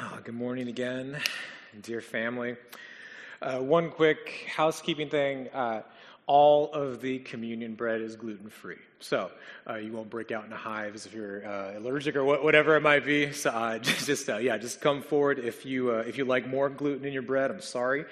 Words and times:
Oh, 0.00 0.20
good 0.22 0.36
morning 0.36 0.68
again, 0.68 1.18
dear 1.82 2.00
family. 2.00 2.54
Uh, 3.42 3.58
one 3.58 3.90
quick 3.90 4.46
housekeeping 4.48 5.08
thing. 5.08 5.48
Uh, 5.48 5.82
all 6.28 6.72
of 6.72 7.00
the 7.00 7.18
communion 7.18 7.74
bread 7.74 8.00
is 8.00 8.14
gluten 8.14 8.48
free. 8.48 8.78
So 9.00 9.32
uh, 9.68 9.74
you 9.74 9.90
won't 9.90 10.08
break 10.08 10.30
out 10.30 10.44
into 10.44 10.54
hives 10.54 11.04
if 11.04 11.12
you're 11.12 11.44
uh, 11.44 11.78
allergic 11.78 12.14
or 12.14 12.22
wh- 12.22 12.44
whatever 12.44 12.76
it 12.76 12.80
might 12.80 13.04
be. 13.04 13.32
So 13.32 13.50
uh, 13.50 13.78
just, 13.80 14.06
just 14.06 14.28
uh, 14.28 14.36
yeah, 14.36 14.56
just 14.56 14.80
come 14.80 15.02
forward 15.02 15.40
if 15.40 15.66
you, 15.66 15.90
if 15.90 16.16
you 16.16 16.24
like 16.24 16.46
more 16.46 16.68
gluten 16.68 17.04
in 17.04 17.12
your 17.12 17.22
bread. 17.22 17.50
I'm 17.50 17.60
sorry. 17.60 18.04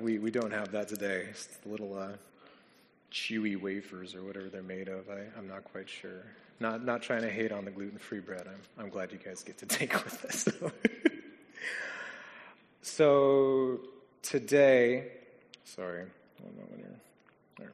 we, 0.00 0.18
we 0.18 0.32
don't 0.32 0.52
have 0.52 0.72
that 0.72 0.88
today. 0.88 1.26
It's 1.30 1.56
little 1.64 2.16
chewy 3.12 3.60
wafers 3.60 4.16
or 4.16 4.24
whatever 4.24 4.48
they're 4.48 4.60
made 4.60 4.88
of. 4.88 5.08
I, 5.08 5.20
I'm 5.38 5.46
not 5.46 5.62
quite 5.62 5.88
sure. 5.88 6.24
Not, 6.60 6.84
not 6.84 7.02
trying 7.02 7.22
to 7.22 7.30
hate 7.30 7.52
on 7.52 7.64
the 7.64 7.70
gluten 7.70 7.98
free 7.98 8.20
bread. 8.20 8.46
I'm, 8.46 8.84
I'm 8.84 8.90
glad 8.90 9.12
you 9.12 9.18
guys 9.18 9.42
get 9.42 9.58
to 9.58 9.66
take 9.66 9.92
with 10.04 10.24
us. 10.24 10.48
so 12.82 13.80
today, 14.22 15.08
sorry, 15.64 16.04
one 16.40 16.54
moment 16.56 16.98
here. 17.58 17.72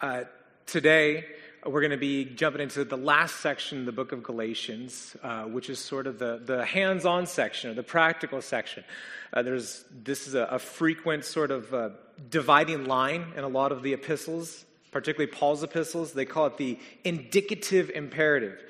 Uh, 0.00 0.24
today, 0.66 1.24
we're 1.66 1.80
going 1.80 1.92
to 1.92 1.96
be 1.96 2.26
jumping 2.26 2.60
into 2.60 2.84
the 2.84 2.96
last 2.96 3.36
section 3.36 3.80
of 3.80 3.86
the 3.86 3.92
book 3.92 4.12
of 4.12 4.22
Galatians, 4.22 5.16
uh, 5.22 5.44
which 5.44 5.70
is 5.70 5.78
sort 5.78 6.06
of 6.06 6.18
the, 6.18 6.42
the 6.44 6.64
hands 6.64 7.06
on 7.06 7.26
section 7.26 7.70
or 7.70 7.74
the 7.74 7.82
practical 7.82 8.42
section. 8.42 8.84
Uh, 9.32 9.40
there's, 9.40 9.82
this 9.90 10.28
is 10.28 10.34
a, 10.34 10.42
a 10.42 10.58
frequent 10.58 11.24
sort 11.24 11.50
of 11.50 11.72
uh, 11.72 11.88
dividing 12.28 12.84
line 12.84 13.32
in 13.34 13.44
a 13.44 13.48
lot 13.48 13.72
of 13.72 13.82
the 13.82 13.94
epistles 13.94 14.66
particularly 14.94 15.30
Paul's 15.30 15.64
epistles, 15.64 16.12
they 16.12 16.24
call 16.24 16.46
it 16.46 16.56
the 16.56 16.78
indicative 17.02 17.90
imperative. 17.90 18.62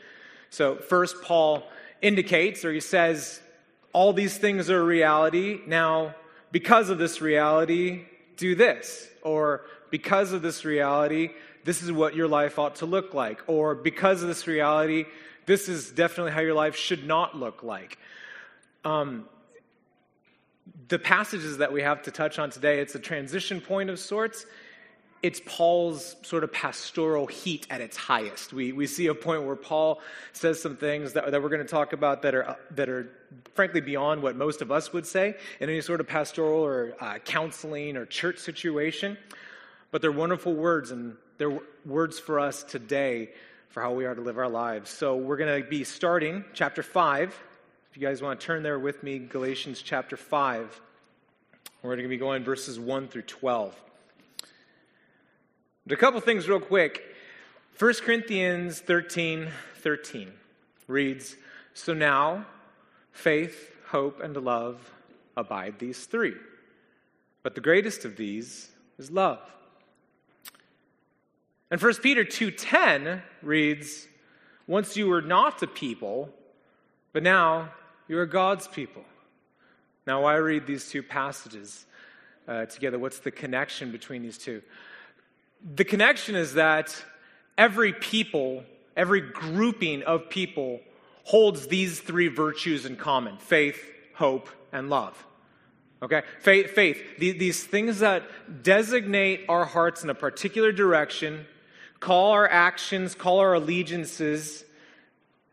So, 0.48 0.76
first, 0.76 1.20
Paul 1.22 1.62
indicates 2.00 2.64
or 2.64 2.72
he 2.72 2.80
says, 2.80 3.42
all 3.92 4.14
these 4.14 4.38
things 4.38 4.70
are 4.70 4.82
reality. 4.82 5.60
Now, 5.66 6.14
because 6.50 6.88
of 6.88 6.96
this 6.96 7.20
reality, 7.20 8.06
do 8.38 8.54
this. 8.54 9.06
Or, 9.20 9.66
because 9.90 10.32
of 10.32 10.40
this 10.40 10.64
reality, 10.64 11.28
this 11.64 11.82
is 11.82 11.92
what 11.92 12.16
your 12.16 12.26
life 12.26 12.58
ought 12.58 12.76
to 12.76 12.86
look 12.86 13.12
like. 13.12 13.42
Or, 13.46 13.74
because 13.74 14.22
of 14.22 14.28
this 14.28 14.46
reality, 14.46 15.04
this 15.44 15.68
is 15.68 15.90
definitely 15.90 16.32
how 16.32 16.40
your 16.40 16.54
life 16.54 16.74
should 16.74 17.06
not 17.06 17.36
look 17.36 17.62
like. 17.62 17.98
Um, 18.82 19.26
the 20.88 20.98
passages 20.98 21.58
that 21.58 21.70
we 21.70 21.82
have 21.82 22.00
to 22.04 22.10
touch 22.10 22.38
on 22.38 22.48
today, 22.48 22.80
it's 22.80 22.94
a 22.94 22.98
transition 22.98 23.60
point 23.60 23.90
of 23.90 23.98
sorts 23.98 24.46
it's 25.24 25.40
Paul's 25.46 26.16
sort 26.20 26.44
of 26.44 26.52
pastoral 26.52 27.26
heat 27.26 27.66
at 27.70 27.80
its 27.80 27.96
highest. 27.96 28.52
We, 28.52 28.72
we 28.72 28.86
see 28.86 29.06
a 29.06 29.14
point 29.14 29.44
where 29.44 29.56
Paul 29.56 30.02
says 30.34 30.60
some 30.60 30.76
things 30.76 31.14
that, 31.14 31.30
that 31.30 31.42
we're 31.42 31.48
going 31.48 31.62
to 31.62 31.66
talk 31.66 31.94
about 31.94 32.20
that 32.22 32.34
are, 32.34 32.58
that 32.72 32.90
are 32.90 33.10
frankly 33.54 33.80
beyond 33.80 34.22
what 34.22 34.36
most 34.36 34.60
of 34.60 34.70
us 34.70 34.92
would 34.92 35.06
say 35.06 35.34
in 35.60 35.70
any 35.70 35.80
sort 35.80 36.00
of 36.00 36.06
pastoral 36.06 36.60
or 36.60 36.94
uh, 37.00 37.16
counseling 37.24 37.96
or 37.96 38.04
church 38.04 38.36
situation. 38.36 39.16
But 39.90 40.02
they're 40.02 40.12
wonderful 40.12 40.52
words, 40.52 40.90
and 40.90 41.16
they're 41.38 41.58
words 41.86 42.18
for 42.18 42.38
us 42.38 42.62
today 42.62 43.30
for 43.70 43.80
how 43.80 43.94
we 43.94 44.04
are 44.04 44.14
to 44.14 44.20
live 44.20 44.36
our 44.36 44.50
lives. 44.50 44.90
So 44.90 45.16
we're 45.16 45.38
going 45.38 45.62
to 45.62 45.66
be 45.66 45.84
starting 45.84 46.44
chapter 46.52 46.82
5. 46.82 47.28
If 47.90 47.96
you 47.96 48.06
guys 48.06 48.20
want 48.20 48.38
to 48.38 48.46
turn 48.46 48.62
there 48.62 48.78
with 48.78 49.02
me, 49.02 49.20
Galatians 49.20 49.80
chapter 49.80 50.18
5. 50.18 50.82
We're 51.80 51.92
going 51.92 52.02
to 52.02 52.08
be 52.10 52.18
going 52.18 52.44
verses 52.44 52.78
1 52.78 53.08
through 53.08 53.22
12. 53.22 53.74
But 55.86 55.98
a 55.98 56.00
couple 56.00 56.20
things, 56.20 56.48
real 56.48 56.60
quick. 56.60 57.02
1 57.78 57.94
Corinthians 58.04 58.80
13 58.80 59.50
13 59.76 60.32
reads 60.86 61.36
So 61.74 61.92
now, 61.92 62.46
faith, 63.12 63.70
hope, 63.88 64.22
and 64.22 64.34
love 64.36 64.92
abide 65.36 65.78
these 65.78 66.06
three. 66.06 66.34
But 67.42 67.54
the 67.54 67.60
greatest 67.60 68.06
of 68.06 68.16
these 68.16 68.70
is 68.96 69.10
love. 69.10 69.40
And 71.70 71.78
1 71.78 72.00
Peter 72.02 72.24
2:10 72.24 73.22
reads, 73.42 74.08
"Once 74.66 74.96
you 74.96 75.06
were 75.08 75.20
not 75.20 75.62
a 75.62 75.66
people, 75.66 76.34
but 77.12 77.22
now 77.22 77.74
you 78.08 78.18
are 78.18 78.26
God's 78.26 78.68
people." 78.68 79.04
Now, 80.06 80.22
why 80.22 80.36
read 80.36 80.66
these 80.66 80.88
two 80.88 81.02
passages 81.02 81.84
uh, 82.48 82.66
together? 82.66 82.98
What's 82.98 83.18
the 83.18 83.30
connection 83.30 83.90
between 83.90 84.22
these 84.22 84.38
two? 84.38 84.62
The 85.64 85.84
connection 85.84 86.34
is 86.34 86.54
that 86.54 86.94
every 87.56 87.92
people, 87.92 88.64
every 88.96 89.20
grouping 89.22 90.02
of 90.02 90.28
people 90.28 90.80
holds 91.24 91.66
these 91.66 92.00
three 92.00 92.28
virtues 92.28 92.84
in 92.84 92.96
common 92.96 93.38
faith, 93.38 93.82
hope, 94.14 94.48
and 94.72 94.90
love. 94.90 95.24
Okay? 96.02 96.22
Faith, 96.40 96.72
faith 96.72 97.02
these 97.18 97.64
things 97.64 98.00
that 98.00 98.24
designate 98.62 99.46
our 99.48 99.64
hearts 99.64 100.04
in 100.04 100.10
a 100.10 100.14
particular 100.14 100.70
direction, 100.70 101.46
call 101.98 102.32
our 102.32 102.46
actions, 102.46 103.14
call 103.14 103.38
our 103.38 103.54
allegiances, 103.54 104.64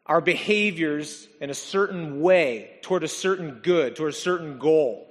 our 0.06 0.20
behaviors 0.20 1.30
in 1.40 1.50
a 1.50 1.54
certain 1.54 2.20
way 2.20 2.72
toward 2.82 3.06
a 3.06 3.08
certain 3.08 3.60
good, 3.64 3.96
toward 3.96 4.12
a 4.12 4.16
certain 4.16 4.60
goal. 4.60 5.08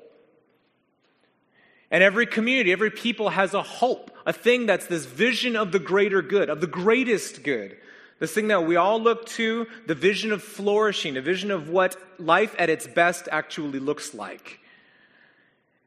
And 1.91 2.05
every 2.05 2.27
community, 2.27 2.71
every 2.71 2.91
people 2.91 3.31
has 3.31 3.55
a 3.55 3.63
hope, 3.63 4.10
a 4.27 4.33
thing 4.33 4.67
that's 4.67 4.87
this 4.87 5.07
vision 5.07 5.57
of 5.57 5.73
the 5.73 5.79
greater 5.79 6.23
good, 6.23 6.51
of 6.51 6.61
the 6.61 6.67
greatest 6.67 7.43
good. 7.43 7.77
This 8.19 8.33
thing 8.33 8.49
that 8.49 8.67
we 8.67 8.77
all 8.77 9.01
look 9.01 9.27
to, 9.27 9.67
the 9.87 9.95
vision 9.95 10.31
of 10.31 10.43
flourishing, 10.43 11.17
a 11.17 11.23
vision 11.23 11.51
of 11.51 11.71
what 11.71 11.97
life 12.19 12.55
at 12.59 12.69
its 12.69 12.87
best 12.87 13.29
actually 13.33 13.79
looks 13.79 14.13
like. 14.13 14.61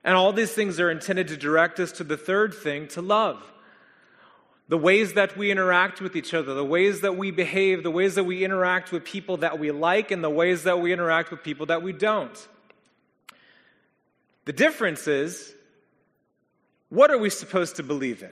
And 0.04 0.16
all 0.16 0.34
these 0.34 0.52
things 0.52 0.80
are 0.80 0.90
intended 0.90 1.28
to 1.30 1.38
direct 1.38 1.80
us 1.80 1.92
to 1.94 2.04
the 2.04 2.18
third 2.18 2.54
thing, 2.54 2.88
to 2.90 3.02
love. 3.02 3.42
The 4.68 4.78
ways 4.78 5.14
that 5.14 5.38
we 5.38 5.52
interact 5.52 6.02
with 6.02 6.16
each 6.16 6.34
other, 6.34 6.54
the 6.56 6.66
ways 6.66 7.02
that 7.02 7.16
we 7.16 7.32
behave, 7.32 7.84
the 7.84 7.92
ways 7.92 8.16
that 8.16 8.24
we 8.24 8.44
interact 8.44 8.92
with 8.92 9.04
people 9.04 9.38
that 9.38 9.60
we 9.60 9.72
like, 9.72 10.10
and 10.10 10.24
the 10.24 10.30
ways 10.30 10.64
that 10.64 10.80
we 10.80 10.92
interact 10.92 11.30
with 11.30 11.44
people 11.44 11.68
that 11.68 11.84
we 11.84 11.94
don't. 11.94 12.48
The 14.46 14.54
difference 14.54 15.08
is 15.08 15.54
what 16.94 17.10
are 17.10 17.18
we 17.18 17.32
supposed 17.32 17.78
to 17.78 17.84
believe 17.84 18.22
in? 18.22 18.30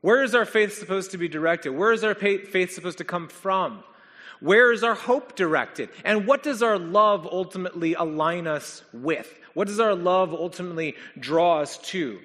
Where 0.00 0.22
is 0.22 0.34
our 0.34 0.46
faith 0.46 0.78
supposed 0.78 1.10
to 1.10 1.18
be 1.18 1.28
directed? 1.28 1.72
Where 1.72 1.92
is 1.92 2.02
our 2.02 2.14
faith 2.14 2.72
supposed 2.72 2.96
to 2.98 3.04
come 3.04 3.28
from? 3.28 3.84
Where 4.40 4.72
is 4.72 4.82
our 4.82 4.94
hope 4.94 5.36
directed? 5.36 5.90
And 6.02 6.26
what 6.26 6.42
does 6.42 6.62
our 6.62 6.78
love 6.78 7.28
ultimately 7.30 7.92
align 7.92 8.46
us 8.46 8.82
with? 8.94 9.38
What 9.52 9.68
does 9.68 9.80
our 9.80 9.94
love 9.94 10.32
ultimately 10.32 10.96
draw 11.18 11.58
us 11.60 11.76
to? 11.76 12.20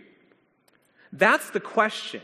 That's 1.12 1.50
the 1.50 1.59
question. 1.59 2.22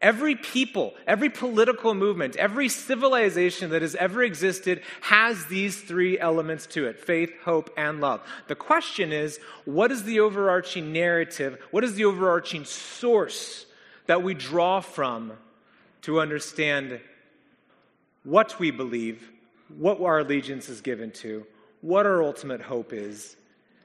Every 0.00 0.34
people, 0.34 0.94
every 1.06 1.28
political 1.28 1.92
movement, 1.92 2.36
every 2.36 2.70
civilization 2.70 3.70
that 3.70 3.82
has 3.82 3.94
ever 3.94 4.22
existed 4.22 4.80
has 5.02 5.44
these 5.46 5.78
three 5.78 6.18
elements 6.18 6.66
to 6.68 6.86
it 6.86 6.98
faith, 6.98 7.30
hope, 7.44 7.70
and 7.76 8.00
love. 8.00 8.22
The 8.48 8.54
question 8.54 9.12
is 9.12 9.38
what 9.66 9.92
is 9.92 10.04
the 10.04 10.20
overarching 10.20 10.92
narrative? 10.92 11.58
What 11.70 11.84
is 11.84 11.96
the 11.96 12.06
overarching 12.06 12.64
source 12.64 13.66
that 14.06 14.22
we 14.22 14.32
draw 14.32 14.80
from 14.80 15.32
to 16.02 16.20
understand 16.20 16.98
what 18.24 18.58
we 18.58 18.70
believe, 18.70 19.30
what 19.76 20.00
our 20.00 20.20
allegiance 20.20 20.70
is 20.70 20.80
given 20.80 21.10
to, 21.10 21.46
what 21.82 22.06
our 22.06 22.22
ultimate 22.22 22.62
hope 22.62 22.94
is, 22.94 23.36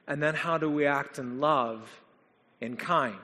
and 0.08 0.24
then 0.24 0.36
how 0.36 0.58
do 0.58 0.70
we 0.70 0.86
act 0.86 1.20
in 1.20 1.42
love 1.42 2.02
in 2.62 2.78
kind? 2.78 3.16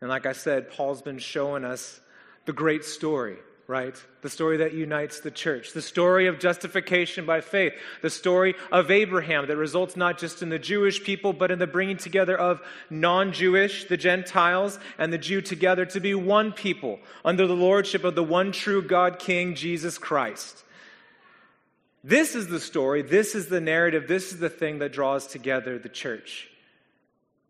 And 0.00 0.08
like 0.08 0.26
I 0.26 0.32
said, 0.32 0.70
Paul's 0.70 1.02
been 1.02 1.18
showing 1.18 1.64
us 1.64 2.00
the 2.44 2.52
great 2.52 2.84
story, 2.84 3.36
right? 3.66 3.94
The 4.22 4.30
story 4.30 4.58
that 4.58 4.72
unites 4.72 5.20
the 5.20 5.30
church, 5.30 5.72
the 5.72 5.82
story 5.82 6.28
of 6.28 6.38
justification 6.38 7.26
by 7.26 7.40
faith, 7.40 7.72
the 8.00 8.10
story 8.10 8.54
of 8.70 8.90
Abraham 8.90 9.48
that 9.48 9.56
results 9.56 9.96
not 9.96 10.18
just 10.18 10.40
in 10.40 10.48
the 10.48 10.58
Jewish 10.58 11.02
people, 11.02 11.32
but 11.32 11.50
in 11.50 11.58
the 11.58 11.66
bringing 11.66 11.96
together 11.96 12.38
of 12.38 12.62
non 12.90 13.32
Jewish, 13.32 13.86
the 13.86 13.96
Gentiles, 13.96 14.78
and 14.98 15.12
the 15.12 15.18
Jew 15.18 15.40
together 15.40 15.84
to 15.86 16.00
be 16.00 16.14
one 16.14 16.52
people 16.52 17.00
under 17.24 17.46
the 17.46 17.56
lordship 17.56 18.04
of 18.04 18.14
the 18.14 18.24
one 18.24 18.52
true 18.52 18.82
God 18.82 19.18
King, 19.18 19.56
Jesus 19.56 19.98
Christ. 19.98 20.64
This 22.04 22.36
is 22.36 22.46
the 22.46 22.60
story, 22.60 23.02
this 23.02 23.34
is 23.34 23.48
the 23.48 23.60
narrative, 23.60 24.06
this 24.06 24.32
is 24.32 24.38
the 24.38 24.48
thing 24.48 24.78
that 24.78 24.92
draws 24.92 25.26
together 25.26 25.78
the 25.78 25.88
church. 25.88 26.47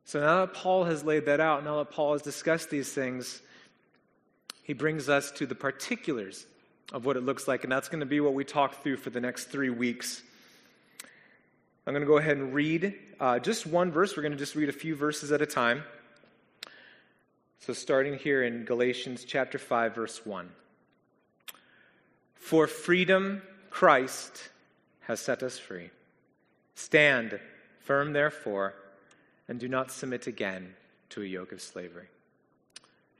So 0.08 0.20
now 0.20 0.46
that 0.46 0.54
Paul 0.54 0.84
has 0.84 1.04
laid 1.04 1.26
that 1.26 1.38
out, 1.38 1.64
now 1.64 1.76
that 1.76 1.90
Paul 1.90 2.14
has 2.14 2.22
discussed 2.22 2.70
these 2.70 2.90
things, 2.90 3.42
he 4.62 4.72
brings 4.72 5.10
us 5.10 5.30
to 5.32 5.44
the 5.44 5.54
particulars 5.54 6.46
of 6.94 7.04
what 7.04 7.18
it 7.18 7.24
looks 7.24 7.46
like, 7.46 7.62
and 7.62 7.70
that's 7.70 7.90
going 7.90 8.00
to 8.00 8.06
be 8.06 8.18
what 8.18 8.32
we 8.32 8.42
talk 8.42 8.82
through 8.82 8.96
for 8.96 9.10
the 9.10 9.20
next 9.20 9.50
three 9.50 9.68
weeks. 9.68 10.22
I'm 11.86 11.92
going 11.92 12.00
to 12.00 12.06
go 12.06 12.16
ahead 12.16 12.38
and 12.38 12.54
read 12.54 12.94
uh, 13.20 13.38
just 13.38 13.66
one 13.66 13.92
verse. 13.92 14.16
We're 14.16 14.22
going 14.22 14.32
to 14.32 14.38
just 14.38 14.54
read 14.54 14.70
a 14.70 14.72
few 14.72 14.96
verses 14.96 15.30
at 15.30 15.42
a 15.42 15.46
time. 15.46 15.84
So, 17.58 17.74
starting 17.74 18.14
here 18.16 18.42
in 18.42 18.64
Galatians 18.64 19.26
chapter 19.26 19.58
5, 19.58 19.94
verse 19.94 20.24
1. 20.24 20.48
For 22.34 22.66
freedom, 22.66 23.42
Christ 23.68 24.48
has 25.00 25.20
set 25.20 25.42
us 25.42 25.58
free. 25.58 25.90
Stand 26.76 27.38
firm, 27.80 28.14
therefore, 28.14 28.74
and 29.48 29.58
do 29.58 29.68
not 29.68 29.90
submit 29.90 30.26
again 30.26 30.74
to 31.10 31.22
a 31.22 31.24
yoke 31.24 31.52
of 31.52 31.60
slavery. 31.60 32.08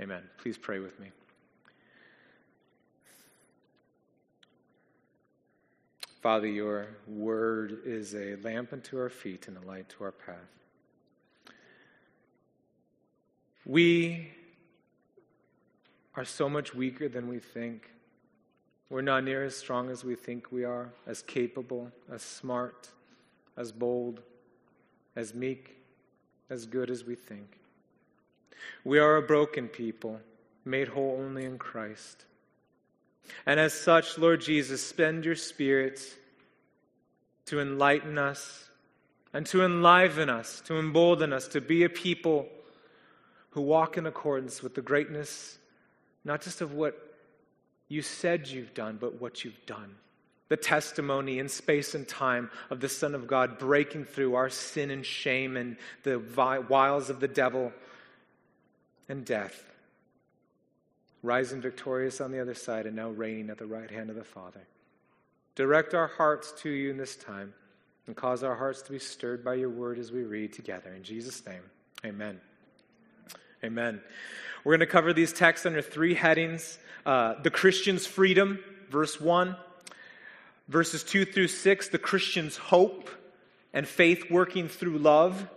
Amen. 0.00 0.22
Please 0.36 0.58
pray 0.58 0.78
with 0.78 0.98
me. 1.00 1.08
Father, 6.20 6.46
your 6.46 6.88
word 7.06 7.78
is 7.84 8.14
a 8.14 8.36
lamp 8.42 8.72
unto 8.72 8.98
our 8.98 9.08
feet 9.08 9.48
and 9.48 9.56
a 9.56 9.66
light 9.66 9.88
to 9.88 10.04
our 10.04 10.12
path. 10.12 10.36
We 13.64 14.32
are 16.16 16.25
so 16.25 16.48
much 16.48 16.75
weaker 16.75 17.08
than 17.08 17.28
we 17.28 17.38
think. 17.38 17.90
We're 18.90 19.02
not 19.02 19.25
near 19.25 19.44
as 19.44 19.56
strong 19.56 19.90
as 19.90 20.04
we 20.04 20.16
think 20.16 20.50
we 20.50 20.64
are, 20.64 20.90
as 21.06 21.22
capable, 21.22 21.92
as 22.10 22.22
smart, 22.22 22.88
as 23.56 23.70
bold, 23.70 24.20
as 25.14 25.34
meek, 25.34 25.77
as 26.50 26.67
good 26.67 26.91
as 26.91 27.05
we 27.05 27.15
think. 27.15 27.59
We 28.85 28.99
are 28.99 29.17
a 29.17 29.23
broken 29.23 29.69
people, 29.69 30.21
made 30.65 30.89
whole 30.89 31.19
only 31.21 31.45
in 31.45 31.59
Christ. 31.59 32.25
And 33.47 33.61
as 33.61 33.73
such, 33.75 34.19
Lord 34.19 34.41
Jesus, 34.41 34.83
spend 34.83 35.25
your 35.25 35.37
Spirit 35.37 36.00
to 37.47 37.61
enlighten 37.61 38.19
us 38.19 38.69
and 39.33 39.47
to 39.47 39.62
enliven 39.62 40.31
us, 40.31 40.62
to 40.62 40.79
embolden 40.79 41.33
us 41.33 41.49
to 41.49 41.61
be 41.61 41.85
a 41.85 41.89
people 41.89 42.49
who 43.50 43.61
walk 43.61 43.97
in 43.99 44.06
accordance 44.06 44.62
with 44.62 44.75
the 44.75 44.83
greatness, 44.83 45.59
not 46.25 46.43
just 46.43 46.61
of 46.61 46.73
what 46.73 46.97
you 47.89 48.03
said 48.03 48.49
you've 48.49 48.75
done, 48.75 48.99
but 49.00 49.21
what 49.21 49.45
you've 49.45 49.67
done. 49.67 49.95
The 50.49 50.56
testimony 50.56 51.39
in 51.39 51.49
space 51.49 51.95
and 51.95 52.09
time 52.09 52.50
of 52.71 52.81
the 52.81 52.89
Son 52.89 53.15
of 53.15 53.27
God 53.27 53.59
breaking 53.59 54.06
through 54.06 54.35
our 54.35 54.49
sin 54.49 54.91
and 54.91 55.05
shame 55.05 55.56
and 55.56 55.77
the 56.05 56.19
wiles 56.69 57.11
of 57.11 57.21
the 57.21 57.29
devil 57.29 57.73
and 59.09 59.25
death, 59.25 59.65
rising 61.23 61.61
victorious 61.61 62.21
on 62.21 62.33
the 62.33 62.41
other 62.41 62.55
side 62.55 62.87
and 62.87 62.97
now 62.97 63.11
reigning 63.11 63.50
at 63.50 63.59
the 63.59 63.67
right 63.67 63.91
hand 63.91 64.11
of 64.11 64.17
the 64.17 64.25
Father. 64.25 64.67
Direct 65.55 65.93
our 65.93 66.06
hearts 66.06 66.53
to 66.62 66.71
you 66.71 66.91
in 66.91 66.97
this 66.97 67.17
time 67.17 67.53
and 68.06 68.17
cause 68.17 68.43
our 68.43 68.55
hearts 68.55 68.81
to 68.83 68.93
be 68.93 68.99
stirred 68.99 69.45
by 69.45 69.55
your 69.55 69.69
word 69.69 69.99
as 69.99 70.11
we 70.11 70.23
read 70.23 70.53
together. 70.53 70.95
In 70.95 71.03
Jesus' 71.03 71.45
name, 71.45 71.62
amen. 72.05 72.41
Amen. 73.62 74.00
We're 74.65 74.73
going 74.73 74.81
to 74.81 74.87
cover 74.87 75.12
these 75.12 75.33
texts 75.33 75.67
under 75.67 75.83
three 75.83 76.15
headings 76.15 76.79
uh, 77.06 77.41
the 77.43 77.50
Christian's 77.50 78.06
freedom, 78.06 78.59
verse 78.91 79.19
1, 79.21 79.56
verses 80.69 81.03
2 81.03 81.25
through 81.25 81.49
6, 81.49 81.88
the 81.88 81.99
Christian's 81.99 82.56
hope 82.56 83.11
and 83.73 83.87
faith 83.87 84.31
working 84.31 84.69
through 84.69 84.99
love. 84.99 85.49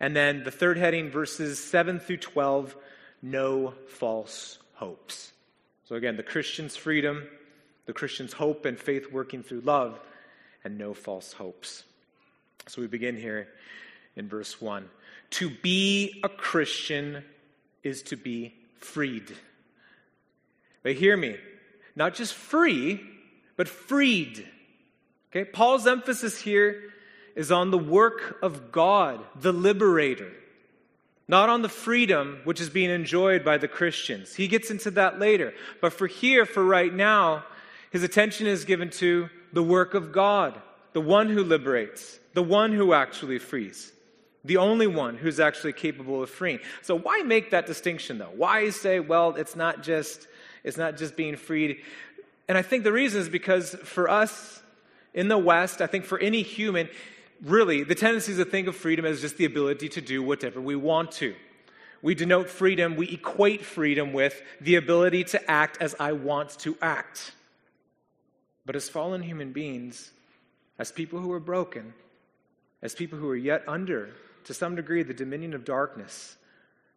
And 0.00 0.14
then 0.14 0.44
the 0.44 0.50
third 0.50 0.76
heading, 0.76 1.10
verses 1.10 1.58
7 1.58 2.00
through 2.00 2.18
12, 2.18 2.76
no 3.22 3.74
false 3.88 4.58
hopes. 4.74 5.32
So 5.88 5.96
again, 5.96 6.16
the 6.16 6.22
Christian's 6.22 6.76
freedom, 6.76 7.26
the 7.86 7.92
Christian's 7.92 8.32
hope 8.32 8.64
and 8.66 8.78
faith 8.78 9.10
working 9.10 9.42
through 9.42 9.60
love, 9.60 9.98
and 10.64 10.78
no 10.78 10.94
false 10.94 11.32
hopes. 11.32 11.84
So 12.66 12.82
we 12.82 12.88
begin 12.88 13.16
here 13.16 13.48
in 14.16 14.28
verse 14.28 14.60
1. 14.60 14.88
To 15.30 15.50
be 15.50 16.20
a 16.22 16.28
Christian 16.28 17.24
is 17.82 18.02
to 18.04 18.16
be 18.16 18.54
freed. 18.78 19.32
But 20.82 20.94
hear 20.94 21.16
me, 21.16 21.36
not 21.94 22.14
just 22.14 22.34
free, 22.34 23.00
but 23.56 23.68
freed. 23.68 24.46
Okay? 25.30 25.44
Paul's 25.44 25.86
emphasis 25.86 26.40
here 26.40 26.82
is 27.34 27.52
on 27.52 27.70
the 27.70 27.78
work 27.78 28.38
of 28.42 28.72
God, 28.72 29.20
the 29.34 29.52
liberator, 29.52 30.32
not 31.28 31.48
on 31.48 31.62
the 31.62 31.68
freedom 31.68 32.40
which 32.44 32.60
is 32.60 32.70
being 32.70 32.90
enjoyed 32.90 33.44
by 33.44 33.58
the 33.58 33.68
Christians. 33.68 34.34
He 34.34 34.48
gets 34.48 34.70
into 34.70 34.90
that 34.92 35.18
later. 35.18 35.52
But 35.80 35.92
for 35.92 36.06
here, 36.06 36.46
for 36.46 36.64
right 36.64 36.92
now, 36.92 37.44
his 37.90 38.02
attention 38.02 38.46
is 38.46 38.64
given 38.64 38.90
to 38.90 39.28
the 39.52 39.62
work 39.62 39.94
of 39.94 40.12
God, 40.12 40.60
the 40.92 41.00
one 41.00 41.28
who 41.28 41.42
liberates, 41.44 42.18
the 42.34 42.42
one 42.42 42.72
who 42.72 42.92
actually 42.92 43.38
frees 43.38 43.92
the 44.46 44.56
only 44.58 44.86
one 44.86 45.16
who's 45.16 45.40
actually 45.40 45.72
capable 45.72 46.22
of 46.22 46.30
freeing. 46.30 46.60
So 46.82 46.96
why 46.96 47.22
make 47.22 47.50
that 47.50 47.66
distinction 47.66 48.18
though? 48.18 48.30
Why 48.34 48.70
say, 48.70 49.00
well, 49.00 49.34
it's 49.34 49.56
not 49.56 49.82
just 49.82 50.26
it's 50.64 50.76
not 50.76 50.96
just 50.96 51.16
being 51.16 51.36
freed? 51.36 51.82
And 52.48 52.56
I 52.56 52.62
think 52.62 52.84
the 52.84 52.92
reason 52.92 53.20
is 53.20 53.28
because 53.28 53.74
for 53.84 54.08
us 54.08 54.62
in 55.14 55.28
the 55.28 55.38
West, 55.38 55.80
I 55.80 55.86
think 55.86 56.04
for 56.04 56.18
any 56.18 56.42
human, 56.42 56.88
really, 57.42 57.82
the 57.82 57.94
tendency 57.94 58.32
is 58.32 58.38
to 58.38 58.44
think 58.44 58.68
of 58.68 58.76
freedom 58.76 59.04
as 59.04 59.20
just 59.20 59.36
the 59.36 59.44
ability 59.44 59.88
to 59.90 60.00
do 60.00 60.22
whatever 60.22 60.60
we 60.60 60.76
want 60.76 61.12
to. 61.12 61.34
We 62.02 62.14
denote 62.14 62.48
freedom, 62.48 62.94
we 62.94 63.08
equate 63.08 63.64
freedom 63.64 64.12
with 64.12 64.40
the 64.60 64.76
ability 64.76 65.24
to 65.24 65.50
act 65.50 65.78
as 65.80 65.94
I 65.98 66.12
want 66.12 66.50
to 66.60 66.76
act. 66.80 67.32
But 68.64 68.76
as 68.76 68.88
fallen 68.88 69.22
human 69.22 69.52
beings, 69.52 70.10
as 70.78 70.92
people 70.92 71.18
who 71.20 71.32
are 71.32 71.40
broken, 71.40 71.94
as 72.82 72.94
people 72.94 73.18
who 73.18 73.28
are 73.30 73.36
yet 73.36 73.64
under 73.66 74.10
to 74.44 74.54
some 74.54 74.76
degree, 74.76 75.02
the 75.02 75.14
dominion 75.14 75.54
of 75.54 75.64
darkness. 75.64 76.36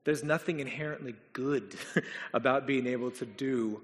There's 0.03 0.23
nothing 0.23 0.59
inherently 0.59 1.15
good 1.33 1.75
about 2.33 2.67
being 2.67 2.85
able 2.85 3.11
to 3.11 3.25
do 3.25 3.81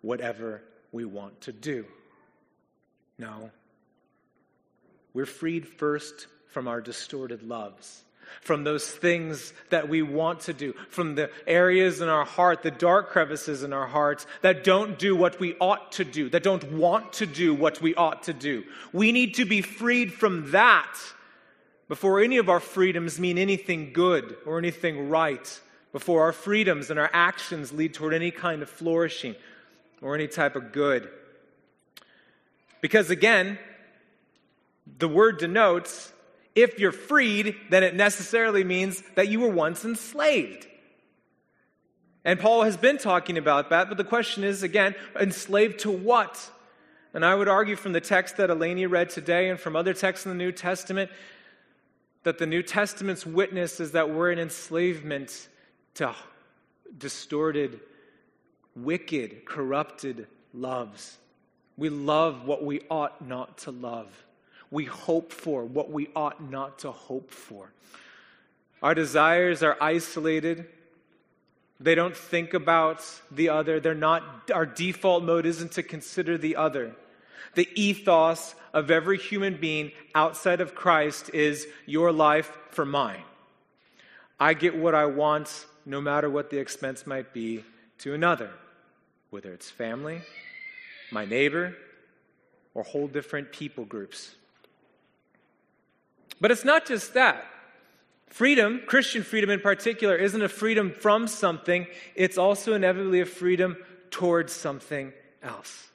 whatever 0.00 0.62
we 0.92 1.04
want 1.04 1.40
to 1.42 1.52
do. 1.52 1.84
No. 3.18 3.50
We're 5.12 5.26
freed 5.26 5.66
first 5.66 6.26
from 6.48 6.68
our 6.68 6.80
distorted 6.80 7.42
loves, 7.42 8.02
from 8.40 8.64
those 8.64 8.86
things 8.86 9.52
that 9.70 9.88
we 9.88 10.02
want 10.02 10.40
to 10.40 10.52
do, 10.52 10.74
from 10.90 11.14
the 11.14 11.30
areas 11.46 12.00
in 12.00 12.08
our 12.08 12.24
heart, 12.24 12.62
the 12.62 12.70
dark 12.70 13.10
crevices 13.10 13.62
in 13.62 13.72
our 13.72 13.86
hearts 13.86 14.26
that 14.42 14.64
don't 14.64 14.98
do 14.98 15.16
what 15.16 15.40
we 15.40 15.56
ought 15.60 15.92
to 15.92 16.04
do, 16.04 16.28
that 16.30 16.42
don't 16.42 16.72
want 16.72 17.12
to 17.14 17.26
do 17.26 17.54
what 17.54 17.80
we 17.80 17.94
ought 17.94 18.24
to 18.24 18.32
do. 18.32 18.64
We 18.92 19.12
need 19.12 19.34
to 19.34 19.44
be 19.44 19.62
freed 19.62 20.12
from 20.12 20.52
that 20.52 20.96
before 21.88 22.20
any 22.20 22.36
of 22.36 22.48
our 22.48 22.60
freedoms 22.60 23.18
mean 23.18 23.38
anything 23.38 23.92
good 23.92 24.36
or 24.46 24.58
anything 24.58 25.08
right, 25.08 25.60
before 25.90 26.22
our 26.22 26.32
freedoms 26.32 26.90
and 26.90 26.98
our 26.98 27.10
actions 27.12 27.72
lead 27.72 27.94
toward 27.94 28.12
any 28.12 28.30
kind 28.30 28.62
of 28.62 28.68
flourishing 28.68 29.34
or 30.00 30.14
any 30.14 30.28
type 30.28 30.56
of 30.56 30.72
good. 30.72 31.08
Because 32.80 33.10
again, 33.10 33.58
the 34.98 35.08
word 35.08 35.38
denotes 35.38 36.12
if 36.54 36.80
you're 36.80 36.92
freed, 36.92 37.54
then 37.70 37.84
it 37.84 37.94
necessarily 37.94 38.64
means 38.64 39.02
that 39.14 39.28
you 39.28 39.38
were 39.38 39.48
once 39.48 39.84
enslaved. 39.84 40.66
And 42.24 42.40
Paul 42.40 42.64
has 42.64 42.76
been 42.76 42.98
talking 42.98 43.38
about 43.38 43.70
that, 43.70 43.88
but 43.88 43.96
the 43.96 44.04
question 44.04 44.42
is 44.42 44.64
again, 44.64 44.96
enslaved 45.18 45.80
to 45.80 45.90
what? 45.90 46.50
And 47.14 47.24
I 47.24 47.34
would 47.34 47.48
argue 47.48 47.76
from 47.76 47.92
the 47.92 48.00
text 48.00 48.36
that 48.38 48.50
Eleni 48.50 48.90
read 48.90 49.10
today 49.10 49.50
and 49.50 49.58
from 49.58 49.76
other 49.76 49.94
texts 49.94 50.26
in 50.26 50.32
the 50.32 50.44
New 50.44 50.52
Testament 50.52 51.10
that 52.24 52.38
the 52.38 52.46
New 52.46 52.62
Testament's 52.62 53.24
witness 53.24 53.80
is 53.80 53.92
that 53.92 54.10
we're 54.10 54.30
in 54.30 54.38
enslavement 54.38 55.48
to 55.94 56.14
distorted, 56.98 57.80
wicked, 58.84 59.44
corrupted 59.44 60.26
loves. 60.52 61.18
We 61.76 61.88
love 61.88 62.44
what 62.46 62.64
we 62.64 62.80
ought 62.90 63.26
not 63.26 63.58
to 63.58 63.70
love. 63.70 64.08
We 64.70 64.84
hope 64.84 65.32
for 65.32 65.64
what 65.64 65.90
we 65.90 66.08
ought 66.14 66.42
not 66.50 66.80
to 66.80 66.90
hope 66.90 67.30
for. 67.30 67.72
Our 68.82 68.94
desires 68.94 69.62
are 69.62 69.76
isolated. 69.80 70.66
They 71.80 71.94
don't 71.94 72.16
think 72.16 72.54
about 72.54 73.04
the 73.30 73.48
other. 73.48 73.80
They're 73.80 73.94
not, 73.94 74.50
our 74.52 74.66
default 74.66 75.22
mode 75.22 75.46
isn't 75.46 75.72
to 75.72 75.82
consider 75.82 76.36
the 76.36 76.56
other. 76.56 76.94
The 77.54 77.68
ethos 77.74 78.54
of 78.72 78.90
every 78.90 79.18
human 79.18 79.56
being 79.56 79.92
outside 80.14 80.60
of 80.60 80.74
Christ 80.74 81.30
is 81.32 81.66
your 81.86 82.12
life 82.12 82.56
for 82.70 82.84
mine. 82.84 83.22
I 84.38 84.54
get 84.54 84.76
what 84.76 84.94
I 84.94 85.06
want, 85.06 85.66
no 85.84 86.00
matter 86.00 86.28
what 86.30 86.50
the 86.50 86.58
expense 86.58 87.06
might 87.06 87.32
be, 87.32 87.64
to 87.98 88.14
another, 88.14 88.50
whether 89.30 89.52
it's 89.52 89.70
family, 89.70 90.20
my 91.10 91.24
neighbor, 91.24 91.76
or 92.74 92.82
whole 92.82 93.08
different 93.08 93.52
people 93.52 93.84
groups. 93.84 94.34
But 96.40 96.50
it's 96.50 96.64
not 96.64 96.86
just 96.86 97.14
that. 97.14 97.44
Freedom, 98.28 98.82
Christian 98.86 99.22
freedom 99.22 99.50
in 99.50 99.60
particular, 99.60 100.14
isn't 100.14 100.42
a 100.42 100.48
freedom 100.48 100.92
from 100.92 101.26
something, 101.26 101.86
it's 102.14 102.38
also 102.38 102.74
inevitably 102.74 103.20
a 103.20 103.26
freedom 103.26 103.76
towards 104.10 104.52
something 104.52 105.12
else. 105.42 105.88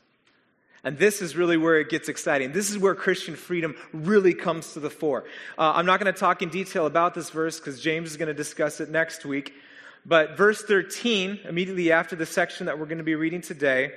And 0.84 0.98
this 0.98 1.22
is 1.22 1.38
really 1.38 1.56
where 1.56 1.80
it 1.80 1.90
gets 1.90 2.10
exciting. 2.10 2.52
This 2.52 2.70
is 2.70 2.78
where 2.78 2.94
Christian 2.94 3.36
freedom 3.38 3.76
really 3.94 4.34
comes 4.34 4.74
to 4.74 4.82
the 4.82 4.90
fore. 4.90 5.24
Uh, 5.58 5.72
I'm 5.76 5.86
not 5.86 6.02
going 6.02 6.14
to 6.14 6.20
talk 6.20 6.42
in 6.42 6.50
detail 6.50 6.86
about 6.86 7.14
this 7.14 7.30
verse 7.30 7.58
because 7.58 7.80
James 7.80 8.12
is 8.12 8.18
going 8.18 8.28
to 8.28 8.34
discuss 8.34 8.82
it 8.82 8.90
next 8.90 9.24
week. 9.24 9.54
But 10.06 10.36
verse 10.36 10.62
13, 10.62 11.40
immediately 11.48 11.92
after 11.92 12.16
the 12.16 12.26
section 12.26 12.66
that 12.66 12.78
we're 12.78 12.86
going 12.86 12.98
to 12.98 13.04
be 13.04 13.16
reading 13.16 13.42
today, 13.42 13.94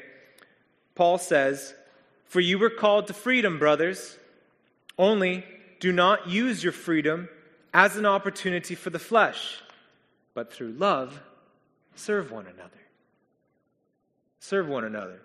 Paul 0.94 1.18
says, 1.18 1.75
For 2.26 2.40
you 2.40 2.58
were 2.58 2.70
called 2.70 3.08
to 3.08 3.14
freedom, 3.14 3.58
brothers. 3.58 4.16
Only 4.98 5.44
do 5.80 5.92
not 5.92 6.28
use 6.28 6.62
your 6.62 6.72
freedom 6.72 7.28
as 7.75 7.96
an 7.96 8.06
opportunity 8.06 8.75
for 8.75 8.90
the 8.90 8.98
flesh, 8.98 9.60
but 10.32 10.52
through 10.52 10.72
love, 10.72 11.20
serve 11.94 12.30
one 12.30 12.46
another. 12.46 12.70
Serve 14.38 14.68
one 14.68 14.84
another. 14.84 15.20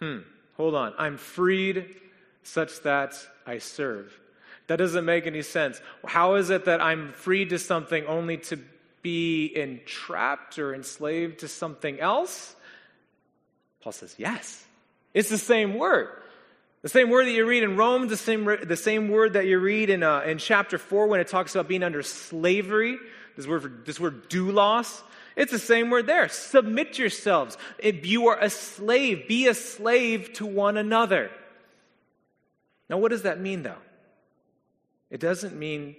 Hmm, 0.00 0.18
hold 0.56 0.74
on. 0.74 0.94
I'm 0.98 1.18
freed 1.18 1.94
such 2.42 2.80
that 2.82 3.14
I 3.46 3.58
serve. 3.58 4.18
That 4.66 4.76
doesn't 4.76 5.04
make 5.04 5.26
any 5.26 5.42
sense. 5.42 5.80
How 6.06 6.34
is 6.34 6.50
it 6.50 6.64
that 6.64 6.80
I'm 6.80 7.12
freed 7.12 7.50
to 7.50 7.58
something 7.58 8.06
only 8.06 8.38
to 8.38 8.58
be 9.02 9.52
entrapped 9.54 10.58
or 10.58 10.74
enslaved 10.74 11.40
to 11.40 11.48
something 11.48 12.00
else? 12.00 12.54
Paul 13.80 13.92
says, 13.92 14.14
yes. 14.18 14.64
It's 15.14 15.28
the 15.28 15.38
same 15.38 15.74
word. 15.74 16.08
The 16.82 16.88
same 16.88 17.10
word 17.10 17.26
that 17.26 17.32
you 17.32 17.44
read 17.46 17.62
in 17.62 17.76
Rome, 17.76 18.08
the 18.08 18.16
same, 18.16 18.44
the 18.44 18.76
same 18.76 19.08
word 19.08 19.34
that 19.34 19.46
you 19.46 19.58
read 19.58 19.90
in, 19.90 20.02
uh, 20.02 20.20
in 20.20 20.38
chapter 20.38 20.78
4 20.78 21.08
when 21.08 21.20
it 21.20 21.28
talks 21.28 21.54
about 21.54 21.68
being 21.68 21.82
under 21.82 22.02
slavery. 22.02 22.98
This 23.36 23.46
word, 23.46 23.84
this 23.84 24.00
word 24.00 24.30
doulos. 24.30 25.02
It's 25.36 25.52
the 25.52 25.58
same 25.58 25.90
word 25.90 26.06
there. 26.06 26.28
Submit 26.28 26.98
yourselves. 26.98 27.56
If 27.78 28.06
you 28.06 28.28
are 28.28 28.38
a 28.38 28.50
slave, 28.50 29.28
be 29.28 29.46
a 29.46 29.54
slave 29.54 30.32
to 30.34 30.46
one 30.46 30.76
another. 30.76 31.30
Now, 32.88 32.98
what 32.98 33.10
does 33.10 33.22
that 33.22 33.40
mean, 33.40 33.62
though? 33.62 33.78
It 35.10 35.20
doesn't 35.20 35.56
mean 35.56 35.96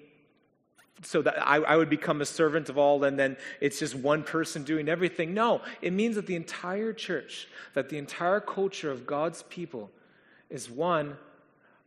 so 1.03 1.21
that 1.21 1.35
I, 1.45 1.57
I, 1.57 1.75
would 1.77 1.89
become 1.89 2.21
a 2.21 2.25
servant 2.25 2.69
of 2.69 2.77
all 2.77 3.03
and 3.03 3.17
then 3.17 3.37
it's 3.59 3.79
just 3.79 3.95
one 3.95 4.23
person 4.23 4.63
doing 4.63 4.87
everything. 4.87 5.33
No, 5.33 5.61
it 5.81 5.93
means 5.93 6.15
that 6.15 6.27
the 6.27 6.35
entire 6.35 6.93
church, 6.93 7.47
that 7.73 7.89
the 7.89 7.97
entire 7.97 8.39
culture 8.39 8.91
of 8.91 9.07
God's 9.07 9.43
people 9.43 9.89
is 10.49 10.69
one 10.69 11.17